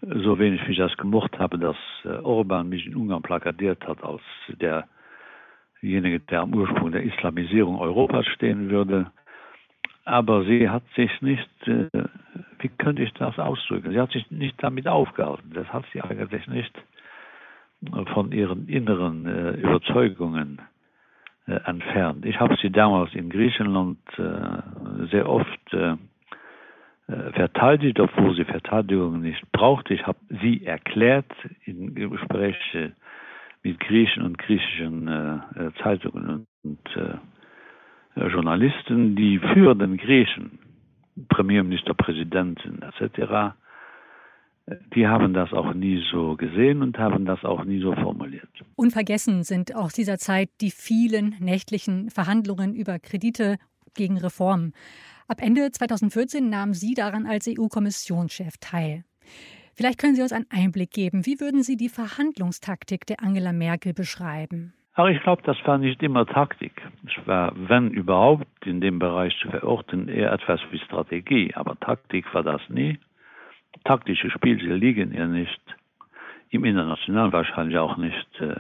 So 0.02 0.40
wenig 0.40 0.62
wie 0.66 0.72
ich 0.72 0.78
das 0.78 0.96
gemocht 0.98 1.38
habe, 1.40 1.58
dass 1.58 1.76
äh, 2.04 2.10
Orban 2.10 2.70
mich 2.70 2.86
in 2.86 2.96
Ungarn 2.96 3.22
plakatiert 3.22 3.86
hat 3.86 4.04
als 4.04 4.22
derjenige, 5.86 6.20
der 6.20 6.42
am 6.42 6.54
Ursprung 6.54 6.92
der 6.92 7.04
Islamisierung 7.04 7.80
Europas 7.80 8.26
stehen 8.28 8.70
würde. 8.70 9.12
Aber 10.04 10.44
sie 10.44 10.70
hat 10.70 10.84
sich 10.96 11.22
nicht, 11.22 11.50
äh, 11.68 11.90
wie 12.60 12.70
könnte 12.70 13.04
ich 13.04 13.14
das 13.14 13.38
ausdrücken? 13.40 13.92
Sie 13.92 14.00
hat 14.00 14.12
sich 14.12 14.30
nicht 14.32 14.62
damit 14.62 14.88
aufgehalten. 14.88 15.52
Das 15.54 15.68
hat 15.72 15.86
sie 15.94 16.02
eigentlich 16.02 16.48
nicht 16.48 16.74
von 18.14 18.32
ihren 18.32 18.68
inneren 18.68 19.26
Überzeugungen 19.56 20.60
äh, 21.48 21.60
entfernt. 21.66 22.26
Ich 22.26 22.40
habe 22.40 22.58
sie 22.62 22.72
damals 22.72 23.14
in 23.14 23.30
Griechenland 23.30 24.00
äh, 24.18 25.06
sehr 25.12 25.30
oft 25.30 25.74
äh, 25.74 25.92
äh, 27.08 27.32
verteidigt, 27.34 28.00
obwohl 28.00 28.36
sie 28.36 28.46
Verteidigung 28.46 29.22
nicht 29.22 29.52
brauchte. 29.52 29.94
Ich 29.94 30.08
habe 30.08 30.18
sie 30.42 30.66
erklärt 30.66 31.32
in 31.66 31.94
Gespräche 31.94 32.94
mit 33.66 33.80
Griechen 33.80 34.22
und 34.24 34.38
griechischen 34.38 35.08
äh, 35.08 35.36
äh 35.66 35.72
Zeitungen 35.82 36.46
und 36.64 36.80
äh, 36.96 38.28
Journalisten, 38.30 39.16
die 39.16 39.40
für 39.40 39.76
den 39.76 39.98
Griechen, 39.98 40.60
Premierminister, 41.28 41.94
Präsidenten 41.94 42.82
etc., 42.82 43.56
die 44.96 45.08
haben 45.08 45.34
das 45.34 45.54
auch 45.54 45.74
nie 45.76 46.04
so 46.12 46.36
gesehen 46.36 46.82
und 46.82 46.98
haben 46.98 47.26
das 47.26 47.44
auch 47.44 47.66
nie 47.66 47.80
so 47.82 47.94
formuliert. 47.94 48.50
Unvergessen 48.76 49.44
sind 49.44 49.76
aus 49.76 49.94
dieser 49.94 50.18
Zeit 50.18 50.50
die 50.60 50.72
vielen 50.72 51.36
nächtlichen 51.40 52.10
Verhandlungen 52.10 52.74
über 52.74 52.98
Kredite 52.98 53.58
gegen 53.94 54.18
Reformen. 54.18 54.74
Ab 55.28 55.38
Ende 55.42 55.72
2014 55.72 56.50
nahmen 56.50 56.74
Sie 56.74 56.96
daran 56.96 57.28
als 57.28 57.48
EU-Kommissionschef 57.48 58.56
teil. 58.60 59.04
Vielleicht 59.76 60.00
können 60.00 60.16
Sie 60.16 60.22
uns 60.22 60.32
einen 60.32 60.48
Einblick 60.50 60.92
geben. 60.92 61.26
Wie 61.26 61.40
würden 61.40 61.64
Sie 61.64 61.78
die 61.78 61.90
Verhandlungstaktik 61.90 63.06
der 63.06 63.22
Angela 63.22 63.52
Merkel 63.52 63.94
beschreiben? 63.94 64.74
Aber 64.94 65.12
ich 65.12 65.22
glaube, 65.22 65.42
das 65.44 65.58
war 65.66 65.78
nicht 65.78 66.02
immer 66.02 66.26
Taktik. 66.26 66.82
Es 67.06 67.28
war, 67.28 67.52
wenn 67.56 67.92
überhaupt, 67.92 68.66
in 68.66 68.80
dem 68.80 69.00
Bereich 69.00 69.38
zu 69.42 69.50
verorten, 69.50 70.08
eher 70.08 70.32
etwas 70.32 70.62
wie 70.72 70.80
Strategie. 70.80 71.54
Aber 71.56 71.78
Taktik 71.80 72.34
war 72.34 72.44
das 72.44 72.62
nie 72.70 72.98
taktische 73.84 74.30
Spiele 74.32 74.76
liegen 74.76 75.14
ihr 75.14 75.28
nicht 75.28 75.62
im 76.50 76.64
internationalen 76.64 77.34
wahrscheinlich 77.34 77.78
auch 77.78 77.98
nicht 77.98 78.42
äh, 78.42 78.56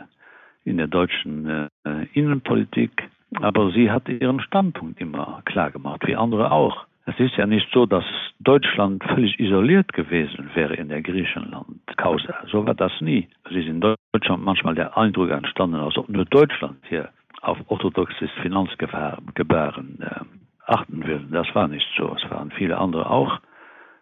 in 0.63 0.77
der 0.77 0.87
deutschen 0.87 1.69
äh, 1.85 2.05
Innenpolitik, 2.13 3.09
aber 3.35 3.71
sie 3.71 3.91
hat 3.91 4.09
ihren 4.09 4.41
Standpunkt 4.41 4.99
immer 4.99 5.41
klar 5.45 5.71
gemacht, 5.71 6.01
wie 6.05 6.15
andere 6.15 6.51
auch. 6.51 6.85
Es 7.07 7.19
ist 7.19 7.35
ja 7.37 7.45
nicht 7.45 7.67
so, 7.71 7.85
dass 7.85 8.03
Deutschland 8.39 9.03
völlig 9.03 9.39
isoliert 9.39 9.93
gewesen 9.93 10.49
wäre 10.55 10.73
in 10.73 10.89
der 10.89 11.03
Griechenland 11.03 11.67
Kause. 11.97 12.33
So 12.51 12.65
war 12.65 12.73
das 12.73 12.91
nie. 12.99 13.27
Es 13.45 13.51
ist 13.51 13.67
in 13.67 13.79
Deutschland 13.79 14.43
manchmal 14.43 14.73
der 14.73 14.97
Eindruck 14.97 15.29
entstanden, 15.29 15.75
als 15.75 15.97
ob 15.97 16.09
nur 16.09 16.25
Deutschland 16.25 16.77
hier 16.89 17.09
auf 17.41 17.59
orthodoxes 17.67 18.31
Finanzgebaren 18.41 19.99
äh, 20.01 20.19
achten 20.65 21.05
will. 21.05 21.21
Das 21.29 21.47
war 21.53 21.67
nicht 21.67 21.87
so. 21.95 22.15
Es 22.15 22.29
waren 22.31 22.49
viele 22.51 22.77
andere 22.77 23.07
auch. 23.09 23.39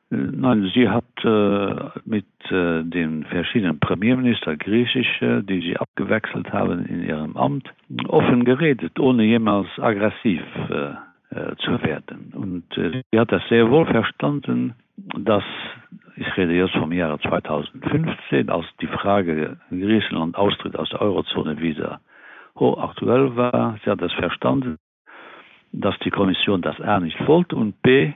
Äh, 0.09 0.15
nein, 0.15 0.71
sie 0.73 0.87
hat 0.87 1.03
äh, 1.25 1.99
mit 2.05 2.25
äh, 2.51 2.83
den 2.83 3.25
verschiedenen 3.25 3.79
Premierminister 3.79 4.55
griechische, 4.55 5.43
die 5.43 5.59
sie 5.59 5.77
abgewechselt 5.77 6.53
haben 6.53 6.85
in 6.85 7.03
ihrem 7.03 7.35
Amt, 7.35 7.69
offen 8.07 8.45
geredet, 8.45 8.97
ohne 8.97 9.23
jemals 9.23 9.67
aggressiv 9.77 10.41
äh, 10.69 10.93
zu 11.57 11.81
werden. 11.83 12.33
Und 12.35 12.77
äh, 12.77 13.01
sie 13.11 13.19
hat 13.19 13.31
das 13.31 13.41
sehr 13.49 13.69
wohl 13.69 13.85
verstanden, 13.85 14.75
dass 15.17 15.43
ich 16.15 16.37
rede 16.37 16.53
jetzt 16.53 16.75
vom 16.75 16.91
Jahre 16.91 17.19
2015, 17.19 18.49
als 18.49 18.65
die 18.81 18.87
Frage 18.87 19.57
Griechenland 19.69 20.35
austritt 20.35 20.77
aus 20.77 20.89
der 20.89 21.01
Eurozone 21.01 21.59
wieder 21.59 21.99
hochaktuell 22.57 23.35
war. 23.35 23.77
Sie 23.83 23.89
hat 23.89 24.01
das 24.01 24.13
verstanden, 24.13 24.77
dass 25.71 25.97
die 25.99 26.11
Kommission 26.11 26.61
das 26.61 26.79
R 26.79 26.99
nicht 26.99 27.27
wollte 27.27 27.55
und 27.55 27.81
B 27.81 28.13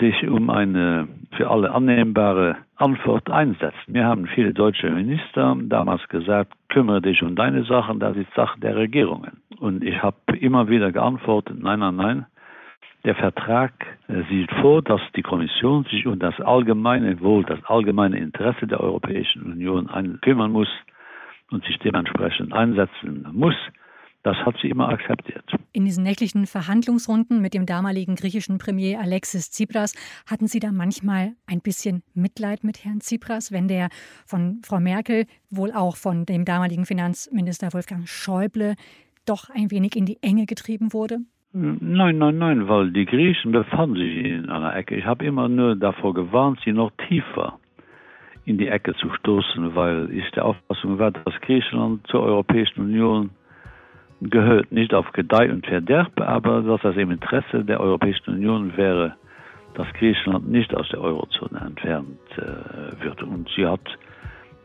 sich 0.00 0.28
um 0.28 0.50
eine 0.50 1.08
für 1.36 1.48
alle 1.48 1.70
annehmbare 1.70 2.56
Antwort 2.76 3.30
einsetzt. 3.30 3.78
Wir 3.86 4.04
haben 4.04 4.26
viele 4.26 4.52
deutsche 4.52 4.90
Minister 4.90 5.56
damals 5.62 6.06
gesagt, 6.08 6.52
kümmere 6.68 7.00
dich 7.00 7.22
um 7.22 7.36
deine 7.36 7.64
Sachen, 7.64 8.00
das 8.00 8.16
ist 8.16 8.32
Sache 8.34 8.58
der 8.60 8.76
Regierungen. 8.76 9.40
Und 9.58 9.84
ich 9.84 10.02
habe 10.02 10.16
immer 10.40 10.68
wieder 10.68 10.92
geantwortet, 10.92 11.56
nein, 11.60 11.78
nein, 11.78 11.96
nein. 11.96 12.26
Der 13.08 13.14
Vertrag 13.14 13.72
äh, 14.08 14.22
sieht 14.28 14.50
vor, 14.60 14.82
dass 14.82 15.00
die 15.16 15.22
Kommission 15.22 15.84
sich 15.84 16.06
um 16.06 16.18
das 16.18 16.38
allgemeine 16.40 17.18
Wohl, 17.22 17.42
das 17.42 17.58
allgemeine 17.64 18.18
Interesse 18.18 18.66
der 18.66 18.80
Europäischen 18.80 19.44
Union 19.44 19.88
kümmern 20.20 20.52
muss 20.52 20.68
und 21.50 21.64
sich 21.64 21.78
dementsprechend 21.78 22.52
einsetzen 22.52 23.26
muss. 23.32 23.54
Das 24.24 24.36
hat 24.36 24.56
sie 24.60 24.68
immer 24.68 24.90
akzeptiert. 24.90 25.42
In 25.72 25.86
diesen 25.86 26.04
nächtlichen 26.04 26.44
Verhandlungsrunden 26.46 27.40
mit 27.40 27.54
dem 27.54 27.64
damaligen 27.64 28.14
griechischen 28.14 28.58
Premier 28.58 29.00
Alexis 29.00 29.50
Tsipras 29.50 29.94
hatten 30.26 30.46
Sie 30.46 30.60
da 30.60 30.70
manchmal 30.70 31.32
ein 31.46 31.62
bisschen 31.62 32.02
Mitleid 32.12 32.62
mit 32.62 32.84
Herrn 32.84 33.00
Tsipras, 33.00 33.52
wenn 33.52 33.68
der 33.68 33.88
von 34.26 34.60
Frau 34.66 34.80
Merkel, 34.80 35.24
wohl 35.48 35.72
auch 35.72 35.96
von 35.96 36.26
dem 36.26 36.44
damaligen 36.44 36.84
Finanzminister 36.84 37.72
Wolfgang 37.72 38.06
Schäuble, 38.06 38.74
doch 39.24 39.48
ein 39.48 39.70
wenig 39.70 39.96
in 39.96 40.04
die 40.04 40.18
Enge 40.22 40.44
getrieben 40.44 40.92
wurde? 40.92 41.20
Nein, 41.52 42.18
nein, 42.18 42.36
nein, 42.36 42.68
weil 42.68 42.90
die 42.90 43.06
Griechen 43.06 43.52
befanden 43.52 43.96
sich 43.96 44.16
in 44.16 44.50
einer 44.50 44.76
Ecke. 44.76 44.96
Ich 44.96 45.06
habe 45.06 45.24
immer 45.24 45.48
nur 45.48 45.76
davor 45.76 46.12
gewarnt, 46.12 46.60
sie 46.64 46.72
noch 46.72 46.90
tiefer 47.08 47.58
in 48.44 48.58
die 48.58 48.68
Ecke 48.68 48.94
zu 48.94 49.10
stoßen, 49.14 49.74
weil 49.74 50.10
ich 50.10 50.30
der 50.32 50.44
Auffassung 50.44 50.98
war, 50.98 51.10
dass 51.10 51.40
Griechenland 51.40 52.06
zur 52.06 52.22
Europäischen 52.22 52.80
Union 52.80 53.30
gehört 54.20 54.72
nicht 54.72 54.92
auf 54.92 55.10
Gedeih 55.12 55.50
und 55.50 55.66
Verderb, 55.66 56.20
aber 56.20 56.62
dass 56.62 56.82
das 56.82 56.96
im 56.96 57.12
Interesse 57.12 57.64
der 57.64 57.80
Europäischen 57.80 58.34
Union 58.34 58.76
wäre, 58.76 59.14
dass 59.74 59.86
Griechenland 59.94 60.50
nicht 60.50 60.74
aus 60.74 60.88
der 60.90 61.00
Eurozone 61.00 61.60
entfernt 61.60 62.18
äh, 62.36 63.02
wird. 63.02 63.22
Und 63.22 63.48
sie 63.56 63.66
hat 63.66 63.80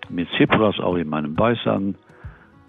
mit 0.10 0.28
Tsipras 0.32 0.80
auch 0.80 0.96
in 0.96 1.08
meinem 1.08 1.36
Beisagen 1.36 1.96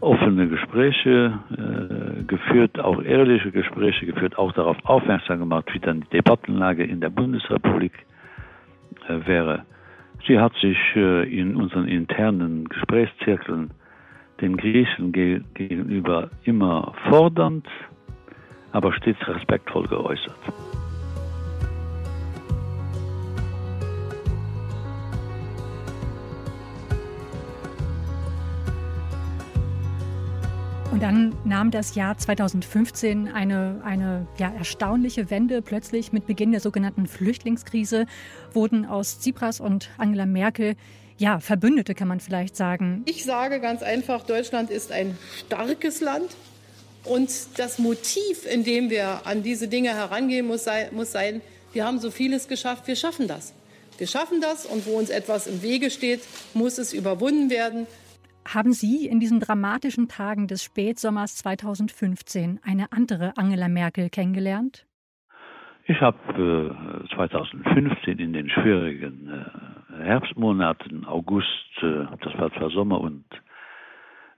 offene 0.04 0.48
Gespräche 0.48 1.38
äh, 1.50 2.22
geführt, 2.24 2.78
auch 2.78 3.02
ehrliche 3.02 3.50
Gespräche 3.50 4.06
geführt, 4.06 4.38
auch 4.38 4.52
darauf 4.52 4.76
aufmerksam 4.84 5.40
gemacht, 5.40 5.66
wie 5.72 5.80
dann 5.80 6.02
die 6.02 6.18
Debattenlage 6.18 6.84
in 6.84 7.00
der 7.00 7.10
Bundesrepublik 7.10 7.92
äh, 9.08 9.26
wäre. 9.26 9.64
Sie 10.26 10.38
hat 10.38 10.54
sich 10.60 10.78
äh, 10.94 11.24
in 11.24 11.56
unseren 11.56 11.88
internen 11.88 12.68
Gesprächszirkeln 12.68 13.70
den 14.40 14.56
Griechen 14.56 15.12
ge 15.12 15.40
gegenüber 15.54 16.30
immer 16.44 16.92
fordernd, 17.08 17.66
aber 18.72 18.92
stets 18.92 19.26
respektvoll 19.26 19.86
geäußert. 19.86 20.36
Dann 31.04 31.36
nahm 31.44 31.70
das 31.70 31.96
Jahr 31.96 32.16
2015 32.16 33.28
eine, 33.28 33.82
eine 33.84 34.26
ja, 34.38 34.50
erstaunliche 34.56 35.28
Wende. 35.28 35.60
Plötzlich 35.60 36.14
mit 36.14 36.26
Beginn 36.26 36.50
der 36.50 36.60
sogenannten 36.60 37.06
Flüchtlingskrise 37.06 38.06
wurden 38.54 38.86
aus 38.86 39.18
Tsipras 39.20 39.60
und 39.60 39.90
Angela 39.98 40.24
Merkel 40.24 40.76
ja, 41.18 41.40
Verbündete 41.40 41.94
kann 41.94 42.08
man 42.08 42.20
vielleicht 42.20 42.56
sagen. 42.56 43.02
Ich 43.04 43.26
sage 43.26 43.60
ganz 43.60 43.82
einfach, 43.82 44.24
Deutschland 44.24 44.70
ist 44.70 44.92
ein 44.92 45.18
starkes 45.46 46.00
Land. 46.00 46.30
Und 47.04 47.30
das 47.58 47.78
Motiv, 47.78 48.46
in 48.50 48.64
dem 48.64 48.88
wir 48.88 49.26
an 49.26 49.42
diese 49.42 49.68
Dinge 49.68 49.90
herangehen, 49.90 50.46
muss 50.46 50.64
sein, 50.64 50.86
muss 50.92 51.12
sein, 51.12 51.42
wir 51.74 51.84
haben 51.84 51.98
so 51.98 52.10
vieles 52.10 52.48
geschafft, 52.48 52.86
wir 52.86 52.96
schaffen 52.96 53.28
das. 53.28 53.52
Wir 53.98 54.06
schaffen 54.06 54.40
das 54.40 54.64
und 54.64 54.86
wo 54.86 54.92
uns 54.96 55.10
etwas 55.10 55.48
im 55.48 55.60
Wege 55.60 55.90
steht, 55.90 56.22
muss 56.54 56.78
es 56.78 56.94
überwunden 56.94 57.50
werden. 57.50 57.86
Haben 58.46 58.72
Sie 58.72 59.06
in 59.06 59.20
diesen 59.20 59.40
dramatischen 59.40 60.08
Tagen 60.08 60.46
des 60.48 60.62
Spätsommers 60.62 61.36
2015 61.36 62.60
eine 62.62 62.92
andere 62.92 63.32
Angela 63.36 63.68
Merkel 63.68 64.10
kennengelernt? 64.10 64.86
Ich 65.86 66.00
habe 66.00 66.18
äh, 67.10 67.14
2015 67.14 68.18
in 68.18 68.32
den 68.32 68.48
schwierigen 68.48 69.28
äh, 69.28 70.02
Herbstmonaten, 70.02 71.04
August, 71.06 71.48
äh, 71.82 72.06
das 72.20 72.38
war 72.38 72.52
zwar 72.52 72.70
Sommer 72.70 73.00
und 73.00 73.24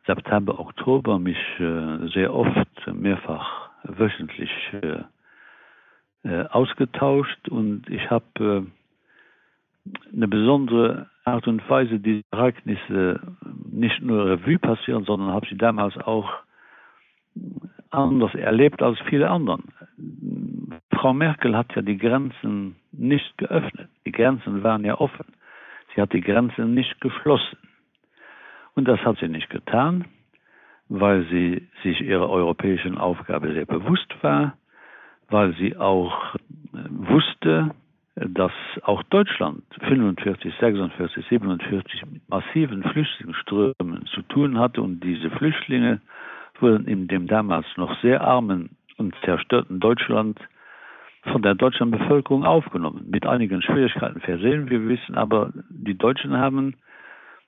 September, 0.07 0.59
Oktober, 0.59 1.19
mich 1.19 1.39
äh, 1.59 2.09
sehr 2.15 2.33
oft, 2.33 2.69
mehrfach 2.93 3.71
wöchentlich 3.85 4.51
äh, 4.73 5.03
äh, 6.29 6.47
ausgetauscht 6.49 7.49
und 7.49 7.89
ich 7.89 8.11
habe 8.11 8.67
eine 10.13 10.29
besondere 10.29 11.09
Art 11.27 11.49
und 11.49 11.69
Weise 11.69 11.99
diese 11.99 12.23
Ereignisse 12.31 13.21
nicht 13.69 14.01
nur 14.01 14.27
Revue 14.27 14.59
passieren, 14.59 15.05
sondern 15.05 15.33
habe 15.33 15.47
sie 15.49 15.57
damals 15.57 15.97
auch 15.99 16.31
anders 17.91 18.35
erlebt 18.35 18.81
als 18.81 18.99
viele 19.09 19.29
anderen. 19.29 19.65
Frau 20.93 21.13
Merkel 21.13 21.57
hat 21.57 21.75
ja 21.75 21.83
die 21.83 21.99
Grenzen 21.99 22.77
nicht 22.93 23.37
geöffnet. 23.39 23.89
Die 24.07 24.13
Grenzen 24.13 24.63
waren 24.63 24.85
ja 24.85 25.01
offen. 25.01 25.27
Sie 25.95 26.01
hat 26.01 26.13
die 26.13 26.21
Grenzen 26.21 26.75
nicht 26.75 27.01
geschlossen. 27.01 27.59
Und 28.75 28.87
das 28.87 29.01
hat 29.01 29.19
sie 29.19 29.29
nicht 29.29 29.51
getan, 29.51 30.05
weil 30.89 31.27
sie 31.29 31.69
sich 31.83 32.01
ihrer 32.03 32.29
europäischen 32.29 32.99
Aufgabe 32.99 33.53
sehr 33.53 33.67
bewusst 33.67 34.15
war, 34.23 34.57
weil 35.29 35.55
sie 35.55 35.77
auch 35.77 36.37
wusste, 36.73 37.75
dass 38.17 38.53
auch 38.83 39.03
Deutschland 39.05 39.63
45, 39.89 40.55
46, 40.59 41.27
47 41.29 42.03
mit 42.11 42.29
massiven 42.29 42.83
Flüchtlingsströmen 42.83 44.07
zu 44.07 44.23
tun 44.23 44.59
hatte 44.59 44.81
und 44.81 45.01
diese 45.01 45.31
Flüchtlinge 45.31 46.01
wurden 46.61 46.87
in 46.87 47.09
dem 47.09 47.27
damals 47.27 47.67
noch 47.77 48.01
sehr 48.01 48.23
armen 48.23 48.71
und 48.97 49.15
zerstörten 49.23 49.81
Deutschland 49.81 50.41
von 51.25 51.43
der 51.43 51.55
deutschen 51.55 51.91
Bevölkerung 51.91 52.45
aufgenommen, 52.45 53.05
mit 53.11 53.27
einigen 53.27 53.61
Schwierigkeiten 53.61 54.21
versehen. 54.21 54.71
Wir 54.71 54.89
wissen 54.89 55.17
aber, 55.17 55.53
die 55.69 55.99
Deutschen 55.99 56.37
haben 56.39 56.75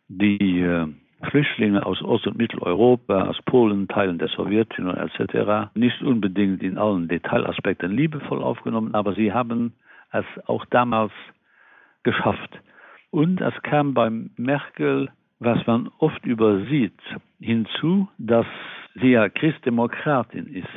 die 0.09 0.61
äh, 0.61 0.87
Flüchtlinge 1.31 1.87
aus 1.87 2.03
Ost- 2.03 2.27
und 2.27 2.37
Mitteleuropa, 2.37 3.29
aus 3.29 3.39
Polen, 3.47 3.89
Teilen 3.89 4.19
der 4.19 4.29
Sowjetunion 4.29 4.97
etc. 4.97 5.71
nicht 5.75 6.03
unbedingt 6.03 6.63
in 6.63 6.77
allen 6.77 7.09
Detailaspekten 7.09 7.93
liebevoll 7.93 8.43
aufgenommen, 8.43 8.95
aber 8.95 9.15
sie 9.15 9.33
haben 9.33 9.73
es 10.13 10.25
auch 10.47 10.65
damals 10.67 11.13
geschafft. 12.03 12.59
Und 13.11 13.41
es 13.41 13.55
kam 13.63 13.95
beim 13.95 14.31
Merkel, 14.37 15.11
was 15.41 15.67
man 15.67 15.91
oft 15.99 16.25
übersieht, 16.27 16.99
hinzu, 17.41 18.09
dass 18.19 18.47
sie 18.95 19.11
ja 19.13 19.29
Christdemokratin 19.29 20.47
ist, 20.47 20.69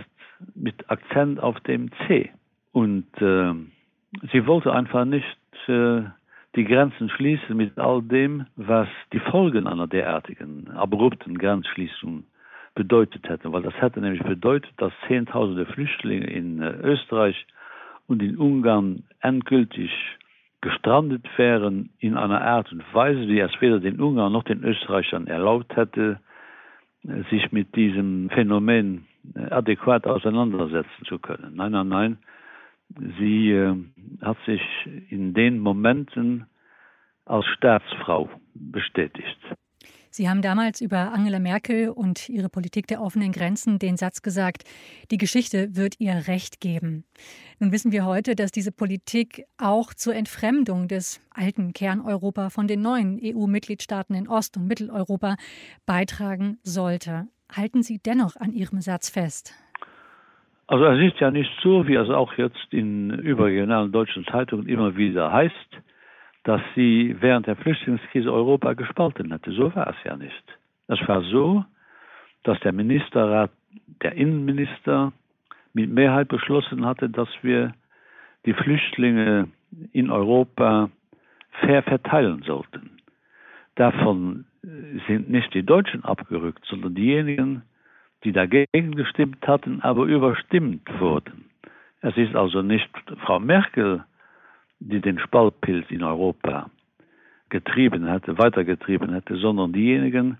mit 0.56 0.89
Akzent 0.89 1.39
auf 1.39 1.60
dem 1.62 1.89
C. 2.08 2.32
Und 2.72 3.08
äh, 3.22 3.54
sie 4.32 4.48
wollte 4.48 4.74
einfach 4.74 5.06
nicht 5.06 5.38
äh, 5.67 6.04
die 6.56 6.65
Grenzen 6.65 7.10
schließen 7.10 7.56
mit 7.56 7.78
all 7.78 8.02
dem, 8.02 8.46
was 8.56 8.88
die 9.13 9.20
Folgen 9.20 9.67
einer 9.67 9.88
derartigen 9.88 10.70
abrupten 10.72 11.38
Grenzschließung 11.38 12.26
bedeutet 12.76 13.28
hätte, 13.28 13.52
weil 13.52 13.62
das 13.62 13.74
hätte 13.82 14.00
nämlich 14.00 14.24
bedeutet, 14.24 14.72
dass 14.78 14.94
Zehntausende 15.08 15.65
Flüchtlinge 15.65 16.28
in 16.28 16.62
äh, 16.62 16.72
Österreich 16.82 17.46
und 18.07 18.21
in 18.21 18.37
Ungarn 18.37 19.03
endgültig 19.21 19.91
gestrandet 20.61 21.25
wären 21.37 21.89
in 21.99 22.17
einer 22.17 22.41
Art 22.41 22.71
und 22.71 22.83
Weise, 22.93 23.25
die 23.25 23.39
es 23.39 23.51
weder 23.59 23.79
den 23.79 23.99
Ungarn 23.99 24.31
noch 24.31 24.43
den 24.43 24.63
Österreichern 24.63 25.27
erlaubt 25.27 25.75
hätte, 25.75 26.19
sich 27.31 27.51
mit 27.51 27.75
diesem 27.75 28.29
Phänomen 28.29 29.07
adäquat 29.49 30.05
auseinandersetzen 30.05 31.05
zu 31.05 31.19
können. 31.19 31.55
Nein, 31.55 31.71
nein, 31.71 31.87
nein. 31.87 32.17
Sie 33.19 33.51
äh, 33.51 33.75
hat 34.21 34.37
sich 34.45 34.61
in 35.09 35.33
den 35.33 35.59
Momenten 35.59 36.45
als 37.25 37.45
Staatsfrau 37.45 38.29
bestätigt. 38.53 39.37
Sie 40.13 40.28
haben 40.28 40.41
damals 40.41 40.82
über 40.82 41.13
Angela 41.13 41.39
Merkel 41.39 41.88
und 41.88 42.28
ihre 42.28 42.50
Politik 42.50 42.86
der 42.86 43.02
offenen 43.02 43.32
Grenzen 43.32 43.80
den 43.80 43.95
Satz 43.95 44.21
gesagt, 44.21 44.65
die 45.10 45.17
Geschichte 45.17 45.74
wird 45.78 45.95
ihr 46.00 46.28
Recht 46.28 46.60
geben. 46.60 47.06
Nun 47.60 47.71
wissen 47.71 47.93
wir 47.93 48.06
heute, 48.06 48.36
dass 48.36 48.52
diese 48.52 48.74
Politik 48.74 49.45
auch 49.58 49.93
zur 49.93 50.13
Entfremdung 50.13 50.89
des 50.89 51.26
alten 51.34 51.71
Kerneuropa 51.71 52.50
von 52.50 52.67
den 52.67 52.82
neuen 52.82 53.21
EU-Mitgliedstaaten 53.24 54.13
in 54.13 54.28
Ost- 54.28 54.58
und 54.58 54.67
Mitteleuropa 54.67 55.38
beitragen 55.86 56.58
sollte. 56.62 57.28
Halten 57.50 57.82
Sie 57.82 57.97
dennoch 57.97 58.36
an 58.36 58.52
Ihrem 58.52 58.82
Satz 58.82 59.10
fest? 59.10 59.54
Also 60.67 60.86
es 60.88 61.13
ist 61.13 61.21
ja 61.21 61.32
nicht 61.32 61.52
so, 61.63 61.88
wie 61.88 61.95
es 61.95 62.10
auch 62.10 62.34
jetzt 62.38 62.67
in 62.71 63.12
überregionalen 63.12 63.93
deutschen 63.93 64.26
Zeitungen 64.26 64.67
immer 64.67 64.97
wieder 64.97 65.32
heißt, 65.32 65.54
dass 66.43 66.62
sie 66.75 67.15
während 67.19 67.47
der 67.47 67.56
Flüchtlingskrise 67.56 68.32
Europa 68.32 68.73
gespalten 68.73 69.32
hätte. 69.32 69.51
So 69.51 69.73
war 69.75 69.88
es 69.88 69.95
ja 70.04 70.17
nicht. 70.17 70.43
Es 70.88 70.99
war 71.08 71.21
so, 71.21 71.63
dass 72.43 72.60
der 72.62 72.73
Ministerrat, 72.73 73.51
der 74.01 74.13
Innenminister 74.13 75.13
mit 75.73 75.89
Mehrheit 75.89 76.27
beschlossen 76.27 76.86
hatte, 76.86 77.10
dass 77.10 77.30
wir 77.41 77.73
die 78.45 78.54
Flüchtlinge 78.54 79.47
in 79.93 80.10
Europa 80.10 80.89
fair 81.62 81.84
verteilen 81.84 82.43
sollten. 82.43 82.97
Davon 83.75 84.45
sind 85.08 85.30
nicht 85.30 85.54
die 85.54 85.63
Deutschen 85.63 86.04
abgerückt, 86.04 86.65
sondern 86.65 86.95
diejenigen, 86.95 87.63
die 88.23 88.32
dagegen 88.32 88.95
gestimmt 88.95 89.47
hatten, 89.47 89.82
aber 89.82 90.06
überstimmt 90.06 90.88
wurden. 90.99 91.45
Es 92.01 92.17
ist 92.17 92.36
also 92.36 92.62
nicht 92.62 92.89
Frau 93.25 93.39
Merkel, 93.39 94.04
die 94.82 95.00
den 95.00 95.20
Spaltpilz 95.20 95.86
in 95.89 96.04
Europa 96.04 96.70
getrieben 97.50 98.08
hätte, 98.08 98.38
weitergetrieben 98.38 99.13
hätte, 99.13 99.38
sondern 99.38 99.74
diejenigen, 99.74 100.38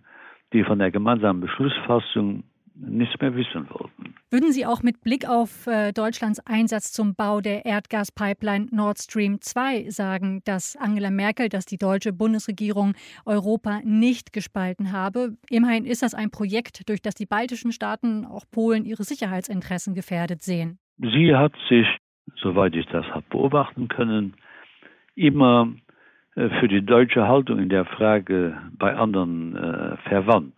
die 0.54 0.64
von 0.64 0.80
der 0.80 0.92
gemeinsamen 0.92 1.42
Beschlussfassung 1.42 2.44
nichts 2.74 3.20
mehr 3.22 3.36
wissen 3.36 3.70
wollten. 3.70 4.16
Würden 4.32 4.52
Sie 4.52 4.66
auch 4.66 4.82
mit 4.82 5.02
Blick 5.02 5.30
auf 5.30 5.68
äh, 5.68 5.92
Deutschlands 5.92 6.40
Einsatz 6.48 6.94
zum 6.94 7.16
Bau 7.16 7.42
der 7.42 7.66
Erdgaspipeline 7.66 8.68
Nord 8.72 8.98
Stream 8.98 9.42
2 9.42 9.90
sagen, 9.90 10.42
dass 10.46 10.76
Angela 10.78 11.12
Merkel, 11.12 11.50
dass 11.50 11.66
die 11.66 11.78
deutsche 11.78 12.14
Bundesregierung 12.14 12.94
Europa 13.26 13.82
nicht 13.84 14.34
gespalten 14.34 14.94
habe? 14.94 15.36
Immerhin 15.50 15.86
ist 15.86 16.02
das 16.02 16.16
ein 16.16 16.32
Projekt, 16.32 16.90
durch 16.90 17.02
das 17.02 17.14
die 17.14 17.26
baltischen 17.26 17.72
Staaten, 17.72 18.26
auch 18.26 18.46
Polen, 18.50 18.86
ihre 18.86 19.04
Sicherheitsinteressen 19.04 19.94
gefährdet 19.94 20.42
sehen. 20.42 20.80
Sie 20.98 21.36
hat 21.36 21.54
sich 21.70 21.86
soweit 22.36 22.76
ich 22.76 22.86
das 22.88 23.06
habe 23.12 23.26
beobachten 23.30 23.88
können, 23.88 24.34
immer 25.16 25.70
äh, 26.36 26.50
für 26.60 26.68
die 26.68 26.86
deutsche 26.86 27.28
Haltung 27.28 27.60
in 27.60 27.70
der 27.70 27.86
Frage 27.86 28.58
bei 28.78 28.96
anderen 28.96 29.56
äh, 29.56 29.98
verwandt. 30.10 30.58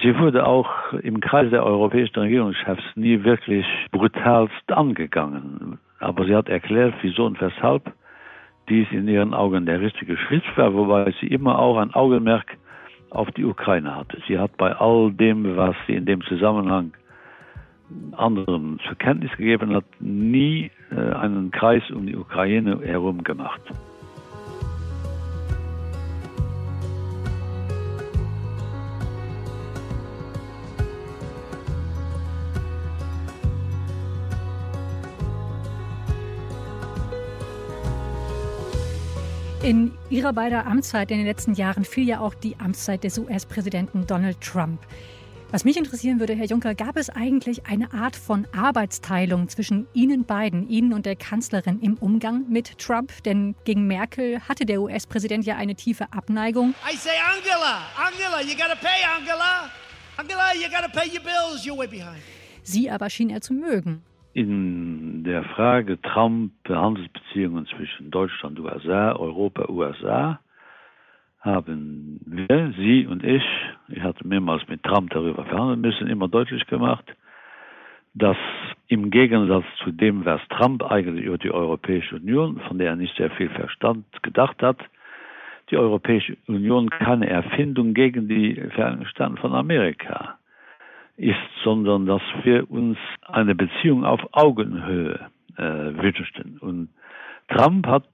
Sie 0.00 0.18
wurde 0.18 0.46
auch 0.46 0.92
im 1.02 1.20
Kreis 1.20 1.50
der 1.50 1.64
europäischen 1.64 2.18
Regierungschefs 2.18 2.82
nie 2.94 3.24
wirklich 3.24 3.66
brutalst 3.90 4.72
angegangen. 4.72 5.78
Aber 6.00 6.24
sie 6.24 6.34
hat 6.34 6.48
erklärt, 6.48 6.94
wieso 7.02 7.26
und 7.26 7.40
weshalb 7.40 7.92
dies 8.68 8.86
in 8.90 9.06
ihren 9.06 9.34
Augen 9.34 9.66
der 9.66 9.80
richtige 9.80 10.16
Schritt 10.16 10.44
war, 10.56 10.72
wobei 10.72 11.12
sie 11.20 11.26
immer 11.26 11.58
auch 11.58 11.76
ein 11.78 11.92
Augenmerk 11.92 12.56
auf 13.10 13.30
die 13.32 13.44
Ukraine 13.44 13.94
hatte. 13.94 14.18
Sie 14.26 14.38
hat 14.38 14.56
bei 14.56 14.72
all 14.72 15.12
dem, 15.12 15.56
was 15.56 15.76
sie 15.86 15.94
in 15.94 16.06
dem 16.06 16.22
Zusammenhang 16.22 16.92
anderen 18.12 18.78
zur 18.86 18.96
Kenntnis 18.96 19.30
gegeben 19.36 19.74
hat, 19.74 19.84
nie 20.00 20.70
äh, 20.90 20.96
einen 20.96 21.50
Kreis 21.50 21.82
um 21.90 22.06
die 22.06 22.16
Ukraine 22.16 22.80
herum 22.82 23.24
gemacht. 23.24 23.60
In 39.62 39.92
ihrer 40.10 40.32
beider 40.32 40.66
Amtszeit 40.66 41.12
in 41.12 41.18
den 41.18 41.26
letzten 41.26 41.54
Jahren 41.54 41.84
fiel 41.84 42.08
ja 42.08 42.18
auch 42.18 42.34
die 42.34 42.56
Amtszeit 42.58 43.04
des 43.04 43.16
US-Präsidenten 43.16 44.08
Donald 44.08 44.40
Trump. 44.40 44.80
Was 45.52 45.66
mich 45.66 45.76
interessieren 45.76 46.18
würde, 46.18 46.32
Herr 46.32 46.46
Juncker, 46.46 46.74
gab 46.74 46.96
es 46.96 47.10
eigentlich 47.10 47.66
eine 47.66 47.92
Art 47.92 48.16
von 48.16 48.46
Arbeitsteilung 48.56 49.48
zwischen 49.48 49.86
Ihnen 49.92 50.24
beiden, 50.24 50.66
Ihnen 50.66 50.94
und 50.94 51.04
der 51.04 51.14
Kanzlerin 51.14 51.78
im 51.82 51.98
Umgang 51.98 52.48
mit 52.48 52.78
Trump? 52.78 53.12
Denn 53.24 53.54
gegen 53.66 53.86
Merkel 53.86 54.40
hatte 54.48 54.64
der 54.64 54.80
US-Präsident 54.80 55.44
ja 55.44 55.56
eine 55.56 55.74
tiefe 55.74 56.10
Abneigung. 56.10 56.70
I 56.90 56.96
say 56.96 57.10
Angela, 57.36 57.82
Angela, 57.98 58.40
you 58.40 58.56
gotta 58.56 58.76
pay 58.76 59.04
Angela. 59.14 59.68
Angela, 60.16 60.54
you 60.54 60.70
gotta 60.70 60.88
pay 60.88 61.06
your 61.14 61.22
bills, 61.22 61.66
you're 61.66 61.76
way 61.76 61.86
behind. 61.86 62.22
Sie 62.62 62.90
aber 62.90 63.10
schien 63.10 63.28
er 63.28 63.42
zu 63.42 63.52
mögen. 63.52 64.00
In 64.32 65.22
der 65.22 65.44
Frage 65.54 66.00
Trump 66.00 66.52
Handelsbeziehungen 66.66 67.66
zwischen 67.66 68.10
Deutschland, 68.10 68.58
USA, 68.58 69.12
Europa, 69.16 69.68
USA 69.68 70.40
haben 71.42 72.20
wir, 72.24 72.72
Sie 72.76 73.06
und 73.06 73.24
ich, 73.24 73.42
ich 73.88 74.02
hatte 74.02 74.26
mehrmals 74.26 74.66
mit 74.68 74.82
Trump 74.82 75.10
darüber 75.10 75.44
verhandeln 75.44 75.80
müssen, 75.80 76.06
immer 76.06 76.28
deutlich 76.28 76.66
gemacht, 76.66 77.04
dass 78.14 78.36
im 78.88 79.10
Gegensatz 79.10 79.64
zu 79.82 79.90
dem, 79.90 80.24
was 80.24 80.40
Trump 80.48 80.82
eigentlich 80.84 81.24
über 81.24 81.38
die 81.38 81.50
Europäische 81.50 82.16
Union, 82.16 82.60
von 82.68 82.78
der 82.78 82.90
er 82.90 82.96
nicht 82.96 83.16
sehr 83.16 83.30
viel 83.30 83.48
Verstand 83.48 84.04
gedacht 84.22 84.62
hat, 84.62 84.78
die 85.70 85.76
Europäische 85.76 86.36
Union 86.46 86.90
keine 86.90 87.28
Erfindung 87.28 87.94
gegen 87.94 88.28
die 88.28 88.54
Vereinigten 88.74 89.06
Staaten 89.06 89.36
von 89.38 89.54
Amerika 89.54 90.38
ist, 91.16 91.36
sondern 91.64 92.06
dass 92.06 92.22
wir 92.42 92.70
uns 92.70 92.98
eine 93.22 93.54
Beziehung 93.54 94.04
auf 94.04 94.20
Augenhöhe 94.32 95.18
äh, 95.56 95.62
wünschen. 95.62 96.58
Und 96.60 96.88
Trump 97.48 97.86
hat 97.86 98.04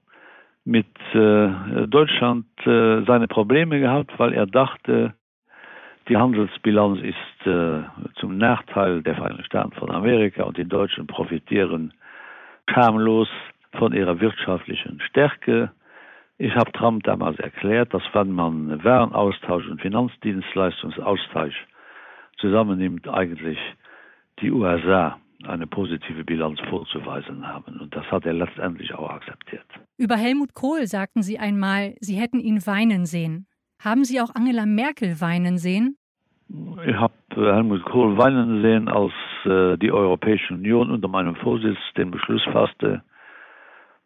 mit 0.69 0.85
äh, 1.15 1.87
Deutschland 1.87 2.45
äh, 2.65 3.01
seine 3.03 3.27
Probleme 3.27 3.79
gehabt, 3.79 4.11
weil 4.19 4.33
er 4.33 4.45
dachte, 4.45 5.15
die 6.07 6.15
Handelsbilanz 6.15 6.99
ist 7.01 7.47
äh, 7.47 7.81
zum 8.19 8.37
Nachteil 8.37 9.01
der 9.01 9.15
Vereinigten 9.15 9.45
Staaten 9.45 9.71
von 9.71 9.89
Amerika 9.89 10.43
und 10.43 10.57
die 10.57 10.67
Deutschen 10.67 11.07
profitieren 11.07 11.91
schamlos 12.69 13.29
von 13.79 13.93
ihrer 13.93 14.19
wirtschaftlichen 14.19 15.01
Stärke. 15.01 15.71
Ich 16.37 16.55
habe 16.55 16.71
Trump 16.71 17.03
damals 17.03 17.39
erklärt, 17.39 17.91
dass 17.91 18.03
wenn 18.13 18.31
man 18.31 18.83
Warenaustausch 18.83 19.67
und 19.67 19.81
Finanzdienstleistungsaustausch 19.81 21.65
zusammennimmt, 22.37 23.07
eigentlich 23.07 23.57
die 24.39 24.51
USA 24.51 25.17
eine 25.45 25.67
positive 25.67 26.23
Bilanz 26.23 26.59
vorzuweisen 26.69 27.47
haben. 27.47 27.79
Und 27.79 27.95
das 27.95 28.05
hat 28.11 28.25
er 28.25 28.33
letztendlich 28.33 28.93
auch 28.93 29.09
akzeptiert. 29.09 29.65
Über 29.97 30.15
Helmut 30.15 30.53
Kohl 30.53 30.85
sagten 30.87 31.21
Sie 31.21 31.39
einmal, 31.39 31.95
Sie 31.99 32.15
hätten 32.15 32.39
ihn 32.39 32.65
weinen 32.65 33.05
sehen. 33.05 33.47
Haben 33.81 34.03
Sie 34.03 34.19
auch 34.19 34.35
Angela 34.35 34.65
Merkel 34.65 35.21
weinen 35.21 35.57
sehen? 35.57 35.97
Ich 36.85 36.95
habe 36.95 37.13
Helmut 37.35 37.83
Kohl 37.85 38.17
weinen 38.17 38.61
sehen, 38.61 38.89
als 38.89 39.13
äh, 39.45 39.77
die 39.77 39.91
Europäische 39.91 40.53
Union 40.53 40.89
unter 40.91 41.07
meinem 41.07 41.35
Vorsitz 41.35 41.77
den 41.95 42.11
Beschluss 42.11 42.43
fasste, 42.51 43.03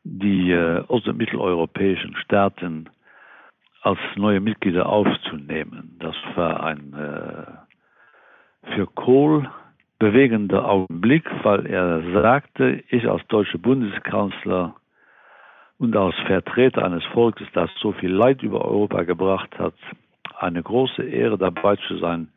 die 0.04 0.52
äh, 0.52 0.84
ost- 0.88 1.08
und 1.08 1.17
mitteleuropäischen 1.17 2.15
Staaten 2.17 2.89
als 3.82 4.00
neue 4.15 4.39
Mitglieder 4.39 4.88
aufzunehmen. 4.88 5.96
Das 6.00 6.15
war 6.36 6.63
ein 6.63 6.93
äh, 6.93 8.74
für 8.76 8.88
Kohl 8.88 9.50
bewegender 10.04 10.70
Augenblick, 10.70 11.24
weil 11.44 11.66
er 11.66 12.02
sagte, 12.12 12.84
ich 12.89 13.08
als 13.08 13.26
deutscher 13.28 13.58
Bundeskanzler 13.58 14.76
und 15.78 15.96
als 15.96 16.13
Vertreter 16.28 16.84
eines 16.84 17.06
Volkes, 17.13 17.48
das 17.54 17.70
so 17.82 17.94
viel 17.94 18.12
Leid 18.12 18.44
über 18.44 18.66
Europa 18.66 19.04
gebracht 19.04 19.58
hat, 19.58 19.76
eine 20.38 20.62
große 20.62 21.04
Ehre 21.04 21.38
dabei 21.38 21.78
zu 21.88 22.00
sein, 22.00 22.28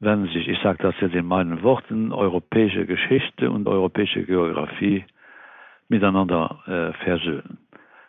wenn 0.00 0.26
sich, 0.26 0.48
ich 0.48 0.58
sage 0.64 0.78
das 0.82 0.96
jetzt 1.00 1.14
in 1.14 1.26
meinen 1.26 1.62
Worten, 1.62 2.12
europäische 2.12 2.86
Geschichte 2.86 3.52
und 3.52 3.68
europäische 3.68 4.24
Geografie 4.24 5.04
miteinander 5.88 6.58
äh, 6.66 7.04
versöhnen. 7.04 7.58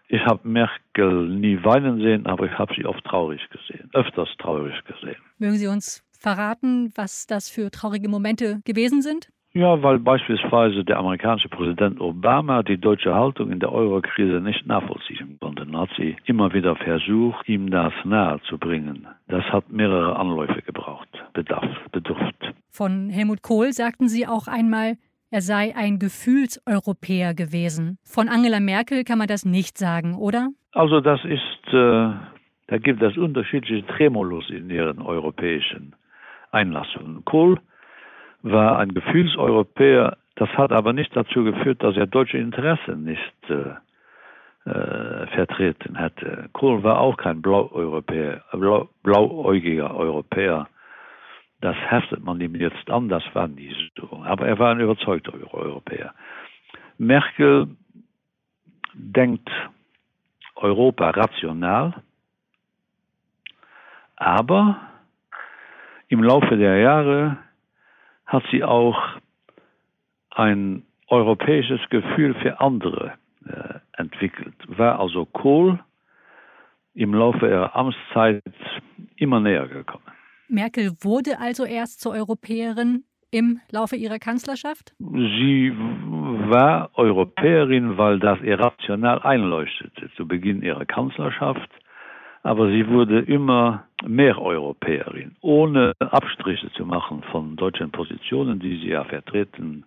Ich 0.08 0.26
habe 0.26 0.48
Merkel 0.48 1.28
nie 1.28 1.64
weinen 1.64 2.00
sehen, 2.02 2.26
aber 2.26 2.46
ich 2.46 2.58
habe 2.58 2.74
sie 2.74 2.86
oft 2.86 3.04
traurig 3.06 3.48
gesehen, 3.52 3.92
öfters 3.94 4.30
traurig 4.40 4.76
gesehen. 4.86 5.22
Mögen 5.38 5.56
Sie 5.56 5.68
uns 5.68 6.05
verraten, 6.20 6.92
was 6.96 7.28
das 7.28 7.50
für 7.50 7.72
traurige 7.72 8.10
Momente 8.10 8.62
gewesen 8.66 9.02
sind? 9.02 9.30
Ja, 9.54 9.82
weil 9.82 10.00
beispielsweise 10.00 10.84
der 10.84 10.98
amerikanische 10.98 11.48
Präsident 11.48 12.02
Obama 12.02 12.62
die 12.62 12.78
deutsche 12.78 13.14
Haltung 13.14 13.52
in 13.52 13.62
der 13.62 13.72
Eurokrise 13.72 14.42
nicht 14.42 14.68
nachvollziehen 14.68 15.38
konnte. 15.40 15.66
Hat 15.72 15.90
sie 15.96 16.18
immer 16.26 16.54
wieder 16.54 16.76
versucht, 16.76 17.48
ihm 17.48 17.72
das 17.72 17.94
nahe 18.04 18.42
zu 18.50 18.58
bringen. 18.58 19.08
Das 19.30 19.46
hat 19.46 19.70
mehrere 19.72 20.18
Anläufe 20.18 20.62
gebraucht, 20.62 21.08
bedarf, 21.32 21.70
bedurft. 21.94 22.54
Von 22.70 23.10
Helmut 23.10 23.44
Kohl 23.44 23.72
sagten 23.72 24.10
Sie 24.10 24.28
auch 24.28 24.50
einmal, 24.50 24.98
er 25.32 25.42
sei 25.42 25.74
ein 25.74 26.00
Gefühlseuropäer 26.00 27.34
gewesen. 27.34 27.98
Von 28.04 28.28
Angela 28.28 28.60
Merkel 28.60 29.06
kann 29.06 29.18
man 29.18 29.28
das 29.28 29.46
nicht 29.46 29.78
sagen, 29.78 30.16
oder? 30.16 30.50
Also 30.74 31.00
das 31.00 31.24
ist 31.24 31.74
äh, 31.74 32.10
da 32.68 32.78
gibt 32.80 33.02
es 33.02 33.16
unterschiedliche 33.16 33.86
Tremolos 33.86 34.50
in 34.50 34.70
ihren 34.70 35.02
europäischen 35.02 35.96
Einlassungen. 36.52 37.24
Kohl 37.26 37.60
war 38.42 38.78
ein 38.80 38.94
Gefühlseuropäer, 38.94 40.18
das 40.36 40.50
hat 40.50 40.72
aber 40.72 40.94
nicht 40.94 41.16
dazu 41.16 41.44
geführt, 41.44 41.82
dass 41.84 41.98
er 41.98 42.08
deutsche 42.08 42.38
Interessen 42.38 43.04
nicht 43.04 43.50
äh, 43.50 44.70
äh, 44.70 45.28
vertreten 45.28 45.96
hätte. 45.96 46.50
Kohl 46.54 46.84
war 46.84 47.00
auch 47.00 47.18
kein 47.18 47.42
Blaueuropäer, 47.42 48.44
blau, 48.52 48.90
blauäugiger 49.04 49.96
Europäer. 49.96 50.68
Das 51.62 51.76
heftet 51.76 52.24
man 52.24 52.42
ihm 52.42 52.56
jetzt 52.56 52.90
an, 52.90 53.10
das 53.10 53.24
war 53.34 53.48
nie 53.48 53.76
so. 53.96 54.22
Aber 54.24 54.48
er 54.48 54.60
war 54.60 54.72
ein 54.72 54.80
überzeugter 54.80 55.34
Europäer. 55.54 56.14
Merkel 56.98 57.68
denkt 58.94 59.50
Europa 60.56 61.10
rational, 61.10 61.94
aber 64.16 64.80
im 66.16 66.24
Laufe 66.24 66.56
der 66.56 66.78
Jahre 66.78 67.38
hat 68.26 68.44
sie 68.50 68.64
auch 68.64 68.98
ein 70.30 70.84
europäisches 71.10 71.82
Gefühl 71.90 72.34
für 72.36 72.62
andere 72.62 73.14
äh, 73.46 73.80
entwickelt. 73.98 74.56
War 74.68 74.98
also 74.98 75.26
Kohl 75.26 75.78
im 76.94 77.14
Laufe 77.14 77.50
ihrer 77.50 77.76
Amtszeit 77.76 78.42
immer 79.18 79.42
näher 79.42 79.68
gekommen. 79.68 80.06
Merkel 80.48 80.94
wurde 81.02 81.38
also 81.38 81.66
erst 81.66 82.00
zur 82.00 82.14
Europäerin 82.14 83.04
im 83.32 83.60
Laufe 83.70 83.98
ihrer 83.98 84.20
Kanzlerschaft? 84.20 84.94
Sie 85.00 85.74
war 85.76 86.92
Europäerin, 86.94 87.98
weil 87.98 88.20
das 88.20 88.40
ihr 88.42 88.58
rational 88.58 89.22
einleuchtete 89.22 90.10
zu 90.16 90.26
Beginn 90.26 90.62
ihrer 90.62 90.86
Kanzlerschaft 90.86 91.70
aber 92.46 92.70
sie 92.70 92.88
wurde 92.88 93.22
immer 93.22 93.86
mehr 94.06 94.40
Europäerin, 94.40 95.36
ohne 95.42 95.94
Abstriche 95.98 96.72
zu 96.74 96.86
machen 96.86 97.24
von 97.32 97.56
deutschen 97.56 97.90
Positionen, 97.90 98.60
die 98.60 98.78
sie 98.82 98.90
ja 98.90 99.04
vertreten 99.04 99.84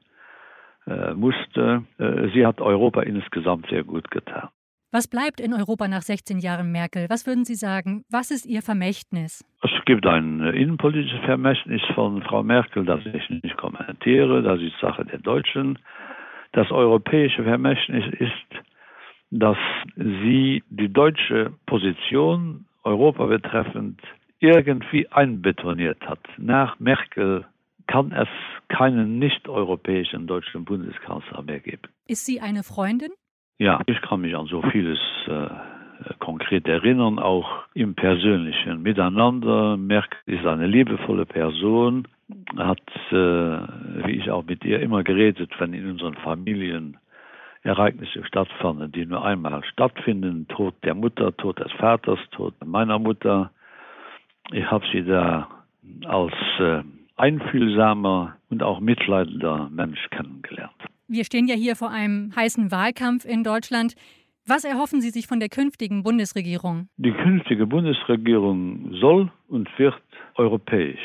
äh, 0.88 1.14
musste. 1.14 1.84
Äh, 1.98 2.30
sie 2.34 2.44
hat 2.44 2.60
Europa 2.60 3.02
insgesamt 3.02 3.68
sehr 3.68 3.84
gut 3.84 4.10
getan. 4.10 4.48
Was 4.90 5.06
bleibt 5.06 5.38
in 5.38 5.54
Europa 5.54 5.86
nach 5.86 6.02
16 6.02 6.40
Jahren 6.40 6.72
Merkel? 6.72 7.06
Was 7.08 7.28
würden 7.28 7.44
Sie 7.44 7.54
sagen? 7.54 8.02
Was 8.10 8.32
ist 8.32 8.44
Ihr 8.44 8.62
Vermächtnis? 8.62 9.44
Es 9.62 9.84
gibt 9.84 10.04
ein 10.06 10.40
innenpolitisches 10.40 11.20
Vermächtnis 11.26 11.82
von 11.94 12.22
Frau 12.22 12.42
Merkel, 12.42 12.84
das 12.84 13.06
ich 13.06 13.30
nicht 13.30 13.56
kommentiere. 13.56 14.42
Das 14.42 14.60
ist 14.60 14.74
Sache 14.80 15.04
der 15.04 15.20
Deutschen. 15.20 15.78
Das 16.52 16.72
europäische 16.72 17.44
Vermächtnis 17.44 18.04
ist, 18.18 18.64
dass 19.30 19.58
sie 19.96 20.62
die 20.70 20.92
deutsche 20.92 21.52
Position 21.66 22.66
Europa 22.84 23.26
betreffend 23.26 24.00
irgendwie 24.40 25.08
einbetoniert 25.08 26.00
hat. 26.06 26.20
Nach 26.38 26.78
Merkel 26.78 27.44
kann 27.86 28.12
es 28.12 28.28
keinen 28.68 29.18
nicht-europäischen 29.18 30.26
deutschen 30.26 30.64
Bundeskanzler 30.64 31.42
mehr 31.42 31.60
geben. 31.60 31.82
Ist 32.06 32.26
sie 32.26 32.40
eine 32.40 32.62
Freundin? 32.62 33.10
Ja, 33.58 33.80
ich 33.86 34.00
kann 34.02 34.20
mich 34.20 34.36
an 34.36 34.46
so 34.46 34.62
vieles 34.70 35.00
äh, 35.26 35.48
konkret 36.20 36.68
erinnern, 36.68 37.18
auch 37.18 37.64
im 37.74 37.94
persönlichen 37.94 38.82
Miteinander. 38.82 39.76
Merkel 39.76 40.18
ist 40.26 40.46
eine 40.46 40.66
liebevolle 40.66 41.26
Person, 41.26 42.06
hat, 42.56 42.80
äh, 43.10 43.14
wie 43.14 44.12
ich 44.12 44.30
auch 44.30 44.44
mit 44.44 44.64
ihr 44.64 44.80
immer 44.80 45.02
geredet, 45.02 45.50
wenn 45.58 45.72
in 45.72 45.90
unseren 45.90 46.14
Familien 46.14 46.98
Ereignisse 47.68 48.24
stattfanden, 48.24 48.90
die 48.90 49.04
nur 49.04 49.24
einmal 49.24 49.62
stattfinden, 49.64 50.48
Tod 50.48 50.74
der 50.84 50.94
Mutter, 50.94 51.36
Tod 51.36 51.58
des 51.60 51.70
Vaters, 51.72 52.18
Tod 52.30 52.54
meiner 52.64 52.98
Mutter. 52.98 53.50
Ich 54.52 54.64
habe 54.64 54.84
sie 54.90 55.04
da 55.04 55.48
als 56.06 56.32
äh, 56.58 56.82
einfühlsamer 57.16 58.36
und 58.48 58.62
auch 58.62 58.80
mitleidender 58.80 59.68
Mensch 59.70 60.08
kennengelernt. 60.10 60.72
Wir 61.08 61.24
stehen 61.24 61.46
ja 61.46 61.54
hier 61.54 61.76
vor 61.76 61.90
einem 61.90 62.32
heißen 62.34 62.70
Wahlkampf 62.70 63.24
in 63.24 63.44
Deutschland. 63.44 63.94
Was 64.46 64.64
erhoffen 64.64 65.02
Sie 65.02 65.10
sich 65.10 65.26
von 65.26 65.40
der 65.40 65.50
künftigen 65.50 66.02
Bundesregierung? 66.02 66.88
Die 66.96 67.12
künftige 67.12 67.66
Bundesregierung 67.66 68.94
soll 68.94 69.30
und 69.48 69.68
wird 69.78 70.00
europäisch 70.36 71.00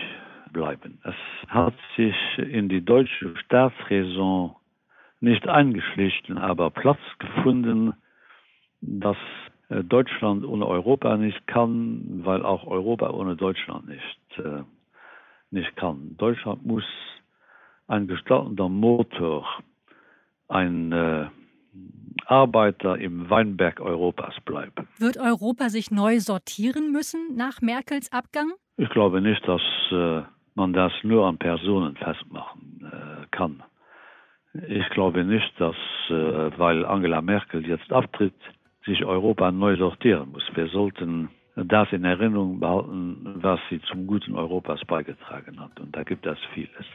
bleiben. 0.53 0.99
Es 1.03 1.15
hat 1.49 1.73
sich 1.97 2.15
in 2.37 2.69
die 2.69 2.85
deutsche 2.85 3.35
Staatsräson 3.43 4.55
nicht 5.23 5.47
eingeschlichten, 5.47 6.37
aber 6.37 6.69
Platz 6.69 6.99
gefunden, 7.17 7.93
dass 8.81 9.17
äh, 9.69 9.81
Deutschland 9.81 10.45
ohne 10.45 10.67
Europa 10.67 11.15
nicht 11.15 11.47
kann, 11.47 12.21
weil 12.25 12.43
auch 12.45 12.67
Europa 12.67 13.09
ohne 13.09 13.37
Deutschland 13.37 13.87
nicht, 13.87 14.45
äh, 14.45 14.63
nicht 15.49 15.75
kann. 15.77 16.17
Deutschland 16.17 16.65
muss 16.65 16.83
ein 17.87 18.07
gestaltender 18.07 18.67
Motor, 18.67 19.47
ein 20.49 20.91
äh, 20.91 21.27
Arbeiter 22.25 22.97
im 22.97 23.29
Weinberg 23.29 23.79
Europas 23.79 24.35
bleiben. 24.43 24.89
Wird 24.97 25.17
Europa 25.17 25.69
sich 25.69 25.89
neu 25.89 26.19
sortieren 26.19 26.91
müssen 26.91 27.35
nach 27.37 27.61
Merkels 27.61 28.11
Abgang? 28.11 28.51
Ich 28.75 28.89
glaube 28.89 29.21
nicht, 29.21 29.47
dass 29.47 29.61
äh, 29.91 30.23
man 30.55 30.73
das 30.73 30.91
nur 31.03 31.25
an 31.27 31.37
Personen 31.37 31.95
festmachen 31.95 32.91
äh, 32.91 33.25
kann. 33.31 33.63
Ich 34.53 34.87
glaube 34.89 35.23
nicht, 35.23 35.51
dass 35.59 35.75
äh, 36.09 36.57
weil 36.57 36.85
Angela 36.85 37.21
Merkel 37.21 37.65
jetzt 37.65 37.91
abtritt, 37.91 38.35
sich 38.85 39.03
Europa 39.03 39.51
neu 39.51 39.77
sortieren 39.77 40.31
muss. 40.31 40.43
Wir 40.53 40.67
sollten 40.67 41.29
das 41.55 41.91
in 41.91 42.03
Erinnerung 42.03 42.59
behalten, 42.59 43.35
was 43.41 43.59
sie 43.69 43.79
zum 43.89 44.07
guten 44.07 44.35
Europas 44.35 44.81
beigetragen 44.87 45.59
hat. 45.59 45.79
Und 45.79 45.95
da 45.95 46.03
gibt 46.03 46.25
es 46.25 46.37
vieles. 46.53 46.85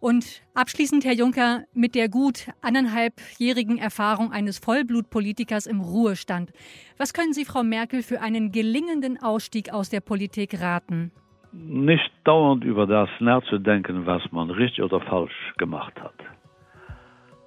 Und 0.00 0.42
abschließend, 0.54 1.04
Herr 1.04 1.14
Juncker, 1.14 1.64
mit 1.74 1.96
der 1.96 2.08
gut 2.08 2.48
anderthalbjährigen 2.62 3.78
Erfahrung 3.78 4.30
eines 4.30 4.58
Vollblutpolitikers 4.58 5.66
im 5.66 5.80
Ruhestand. 5.80 6.52
Was 6.98 7.12
können 7.12 7.32
Sie 7.32 7.44
Frau 7.44 7.64
Merkel 7.64 8.02
für 8.02 8.20
einen 8.20 8.52
gelingenden 8.52 9.20
Ausstieg 9.20 9.72
aus 9.72 9.90
der 9.90 10.00
Politik 10.00 10.60
raten? 10.60 11.10
Nicht 11.52 12.12
dauernd 12.24 12.62
über 12.62 12.86
das 12.86 13.08
nachzudenken, 13.18 14.06
was 14.06 14.22
man 14.30 14.50
richtig 14.50 14.84
oder 14.84 15.00
falsch 15.00 15.54
gemacht 15.56 15.94
hat 16.00 16.14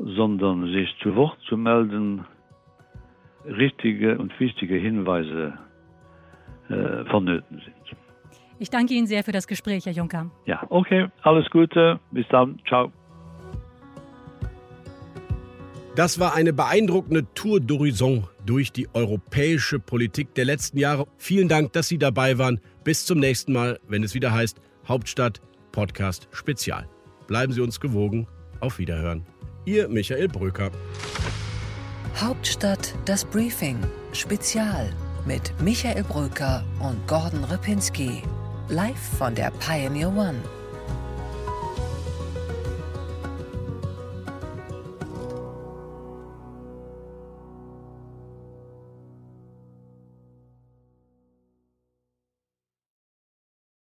sondern 0.04 0.72
sich 0.72 0.90
zu 1.02 1.16
Wort 1.16 1.38
zu 1.48 1.58
melden, 1.58 2.26
richtige 3.46 4.18
und 4.18 4.38
wichtige 4.40 4.76
Hinweise 4.76 5.54
äh, 6.70 7.06
vonnöten 7.10 7.62
sind. 7.64 7.98
Ich 8.60 8.70
danke 8.70 8.94
Ihnen 8.94 9.08
sehr 9.08 9.24
für 9.24 9.32
das 9.32 9.48
Gespräch, 9.48 9.86
Herr 9.86 9.94
Juncker. 9.94 10.30
Ja, 10.46 10.64
okay, 10.70 11.08
alles 11.24 11.50
Gute, 11.50 12.00
bis 12.12 12.28
dann, 12.30 12.60
ciao. 12.68 12.92
Das 15.96 16.20
war 16.20 16.36
eine 16.36 16.54
beeindruckende 16.54 17.26
Tour 17.34 17.60
d'horizon 17.60 18.24
durch 18.46 18.72
die 18.72 18.88
europäische 18.94 19.80
Politik 19.80 20.34
der 20.36 20.46
letzten 20.46 20.78
Jahre. 20.78 21.06
Vielen 21.18 21.50
Dank, 21.50 21.74
dass 21.74 21.90
Sie 21.90 21.98
dabei 21.98 22.38
waren. 22.38 22.62
Bis 22.84 23.06
zum 23.06 23.20
nächsten 23.20 23.52
Mal, 23.52 23.80
wenn 23.88 24.04
es 24.04 24.14
wieder 24.14 24.32
heißt 24.32 24.62
Hauptstadt 24.88 25.42
Podcast 25.72 26.30
Spezial. 26.32 26.88
Bleiben 27.28 27.52
Sie 27.52 27.62
uns 27.62 27.80
gewogen. 27.80 28.28
Auf 28.62 28.78
Wiederhören. 28.80 29.26
Ihr 29.66 29.88
Michael 29.88 30.28
Bröker. 30.28 30.72
Hauptstadt 32.16 32.96
das 33.06 33.24
Briefing 33.24 33.78
Spezial 34.12 34.90
mit 35.26 35.54
Michael 35.62 36.04
Bröker 36.04 36.64
und 36.80 37.08
Gordon 37.08 37.44
Ripinski. 37.44 38.24
Live 38.70 39.18
von 39.20 39.36
der 39.36 39.52
Pioneer 39.52 40.10
One. 40.10 40.42